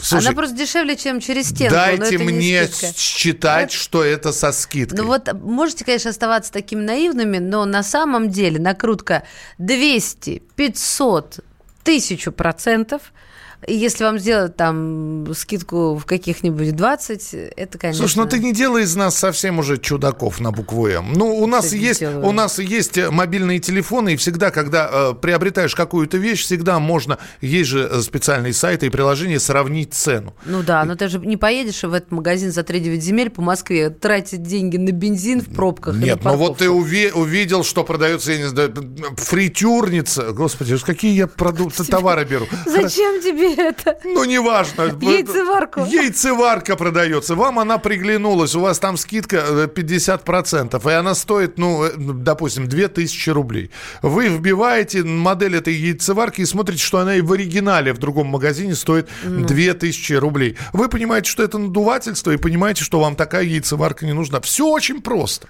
Слушай, 0.00 0.28
Она 0.28 0.36
просто 0.36 0.56
дешевле, 0.56 0.96
чем 0.96 1.20
через 1.20 1.48
стенку. 1.50 1.74
Дайте 1.74 2.18
мне 2.18 2.68
считать, 2.96 3.72
что 3.72 4.04
это 4.04 4.32
со 4.32 4.52
скидкой. 4.52 4.98
Ну 4.98 5.06
вот 5.06 5.32
можете, 5.32 5.84
конечно, 5.84 6.10
оставаться 6.10 6.52
такими 6.52 6.82
наивными, 6.82 7.38
но 7.38 7.64
на 7.64 7.82
самом 7.82 8.30
деле 8.30 8.58
накрутка 8.58 9.22
200, 9.58 10.42
500, 10.54 11.40
тысячу 11.82 12.32
процентов 12.32 13.02
И 13.04 13.25
если 13.66 14.04
вам 14.04 14.18
сделать 14.18 14.56
там 14.56 15.26
скидку 15.34 15.96
в 15.96 16.04
каких-нибудь 16.04 16.74
20, 16.74 17.34
это, 17.56 17.78
конечно... 17.78 18.06
Слушай, 18.06 18.18
ну 18.18 18.26
ты 18.26 18.38
не 18.38 18.52
делай 18.52 18.84
из 18.84 18.94
нас 18.96 19.16
совсем 19.16 19.58
уже 19.58 19.78
чудаков 19.78 20.40
на 20.40 20.52
букву 20.52 20.86
М. 20.88 21.12
Ну, 21.14 21.36
у 21.36 21.46
нас, 21.46 21.72
есть, 21.72 22.02
у 22.02 22.32
нас 22.32 22.58
есть 22.58 22.98
мобильные 23.10 23.58
телефоны, 23.58 24.14
и 24.14 24.16
всегда, 24.16 24.50
когда 24.50 24.88
э, 24.92 25.14
приобретаешь 25.20 25.74
какую-то 25.74 26.16
вещь, 26.18 26.44
всегда 26.44 26.78
можно, 26.78 27.18
есть 27.40 27.70
же 27.70 27.88
э, 27.90 28.00
специальные 28.02 28.52
сайты 28.52 28.86
и 28.86 28.90
приложения, 28.90 29.40
сравнить 29.40 29.94
цену. 29.94 30.34
Ну 30.44 30.62
да, 30.62 30.84
но 30.84 30.94
ты 30.94 31.08
же 31.08 31.18
не 31.18 31.36
поедешь 31.36 31.82
в 31.82 31.92
этот 31.92 32.10
магазин 32.10 32.52
за 32.52 32.60
3-9 32.60 33.00
земель 33.00 33.30
по 33.30 33.42
Москве, 33.42 33.90
тратить 33.90 34.42
деньги 34.42 34.76
на 34.76 34.90
бензин 34.90 35.40
в 35.40 35.54
пробках. 35.54 35.96
Нет, 35.96 36.20
ну 36.22 36.36
вот 36.36 36.58
ты 36.58 36.66
уви- 36.66 37.12
увидел, 37.12 37.64
что 37.64 37.84
продается, 37.84 38.32
я 38.32 38.38
не 38.38 38.48
знаю, 38.48 38.72
фритюрница. 39.16 40.32
Господи, 40.32 40.76
какие 40.78 41.14
я 41.14 41.26
продукты, 41.26 41.84
товары 41.84 42.24
беру. 42.24 42.46
Зачем 42.66 43.20
тебе 43.22 43.55
это? 43.56 43.98
Ну, 44.04 44.24
неважно. 44.24 44.96
Яйцеварку. 45.00 45.84
Яйцеварка 45.84 46.76
продается. 46.76 47.34
Вам 47.34 47.58
она 47.58 47.78
приглянулась. 47.78 48.54
У 48.54 48.60
вас 48.60 48.78
там 48.78 48.96
скидка 48.96 49.68
50%. 49.74 50.80
Э, 50.84 50.90
и 50.90 50.94
она 50.94 51.14
стоит, 51.14 51.58
ну, 51.58 51.84
э, 51.84 51.92
допустим, 51.96 52.68
2000 52.68 53.30
рублей. 53.30 53.70
Вы 54.02 54.28
вбиваете 54.28 55.02
модель 55.02 55.56
этой 55.56 55.74
яйцеварки 55.74 56.42
и 56.42 56.46
смотрите, 56.46 56.82
что 56.82 56.98
она 56.98 57.16
и 57.16 57.20
в 57.20 57.32
оригинале 57.32 57.92
в 57.92 57.98
другом 57.98 58.28
магазине 58.28 58.74
стоит 58.74 59.08
ну. 59.24 59.46
2000 59.46 60.12
рублей. 60.14 60.56
Вы 60.72 60.88
понимаете, 60.88 61.30
что 61.30 61.42
это 61.42 61.58
надувательство 61.58 62.30
и 62.30 62.36
понимаете, 62.36 62.84
что 62.84 63.00
вам 63.00 63.16
такая 63.16 63.44
яйцеварка 63.44 64.06
не 64.06 64.12
нужна. 64.12 64.40
Все 64.40 64.66
очень 64.66 65.00
просто. 65.00 65.48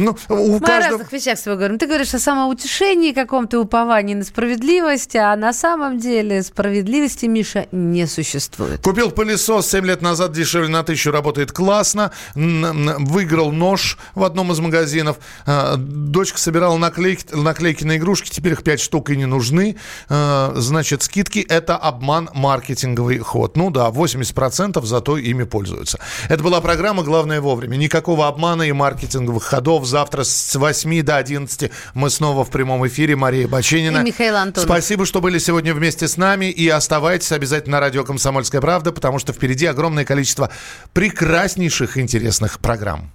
Ну, 0.00 0.16
у 0.28 0.52
Мы 0.52 0.60
каждого... 0.60 0.76
о 0.76 0.90
разных 0.90 1.12
вещах 1.12 1.38
с 1.38 1.42
тобой 1.42 1.58
говорим. 1.58 1.78
Ты 1.78 1.86
говоришь 1.86 2.14
о 2.14 2.18
самоутешении, 2.18 3.12
каком-то 3.12 3.60
уповании 3.60 4.14
на 4.14 4.24
справедливость, 4.24 5.14
а 5.14 5.36
на 5.36 5.52
самом 5.52 5.98
деле 5.98 6.42
справедливости, 6.42 7.26
Миша, 7.26 7.66
не 7.70 8.06
существует. 8.06 8.80
Купил 8.82 9.10
пылесос 9.10 9.68
7 9.68 9.84
лет 9.84 10.00
назад, 10.00 10.32
дешевле 10.32 10.68
на 10.68 10.82
тысячу, 10.82 11.10
работает 11.10 11.52
классно. 11.52 12.12
Выиграл 12.34 13.52
нож 13.52 13.98
в 14.14 14.24
одном 14.24 14.52
из 14.52 14.58
магазинов. 14.60 15.18
А, 15.44 15.76
дочка 15.76 16.38
собирала 16.38 16.78
наклейки, 16.78 17.34
наклейки 17.34 17.84
на 17.84 17.98
игрушки, 17.98 18.30
теперь 18.30 18.52
их 18.52 18.62
5 18.62 18.80
штук 18.80 19.10
и 19.10 19.16
не 19.16 19.26
нужны. 19.26 19.76
А, 20.08 20.52
значит, 20.56 21.02
скидки– 21.02 21.38
это 21.48 21.76
обман, 21.76 22.30
маркетинговый 22.32 23.18
ход. 23.18 23.56
Ну 23.56 23.70
да, 23.70 23.88
80% 23.88 24.82
зато 24.84 25.18
ими 25.18 25.44
пользуются. 25.44 25.98
Это 26.28 26.42
была 26.42 26.60
программа 26.62 27.02
«Главное 27.02 27.40
вовремя». 27.40 27.76
Никакого 27.76 28.26
обмана 28.26 28.62
и 28.62 28.72
маркетинговых 28.72 29.42
ходов 29.42 29.89
Завтра 29.90 30.22
с 30.22 30.54
8 30.54 31.02
до 31.02 31.16
11 31.16 31.70
мы 31.94 32.10
снова 32.10 32.44
в 32.44 32.50
прямом 32.50 32.86
эфире. 32.86 33.16
Мария 33.16 33.48
Баченина. 33.48 33.98
И 33.98 34.04
Михаил 34.04 34.36
Антонов. 34.36 34.68
Спасибо, 34.68 35.04
что 35.04 35.20
были 35.20 35.38
сегодня 35.38 35.74
вместе 35.74 36.06
с 36.06 36.16
нами. 36.16 36.46
И 36.46 36.68
оставайтесь 36.68 37.32
обязательно 37.32 37.76
на 37.76 37.80
радио 37.80 38.04
«Комсомольская 38.04 38.60
правда», 38.60 38.92
потому 38.92 39.18
что 39.18 39.32
впереди 39.32 39.66
огромное 39.66 40.04
количество 40.04 40.50
прекраснейших 40.92 41.98
интересных 41.98 42.60
программ. 42.60 43.12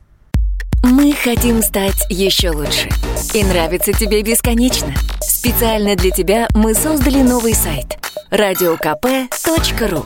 Мы 0.84 1.14
хотим 1.14 1.64
стать 1.64 2.06
еще 2.10 2.52
лучше. 2.52 2.90
И 3.34 3.44
нравится 3.44 3.94
тебе 3.94 4.22
бесконечно. 4.22 4.94
Специально 5.22 5.96
для 5.96 6.12
тебя 6.12 6.48
мы 6.54 6.76
создали 6.76 7.22
новый 7.22 7.56
сайт– 7.56 7.98
радиокп.ру 8.30 10.06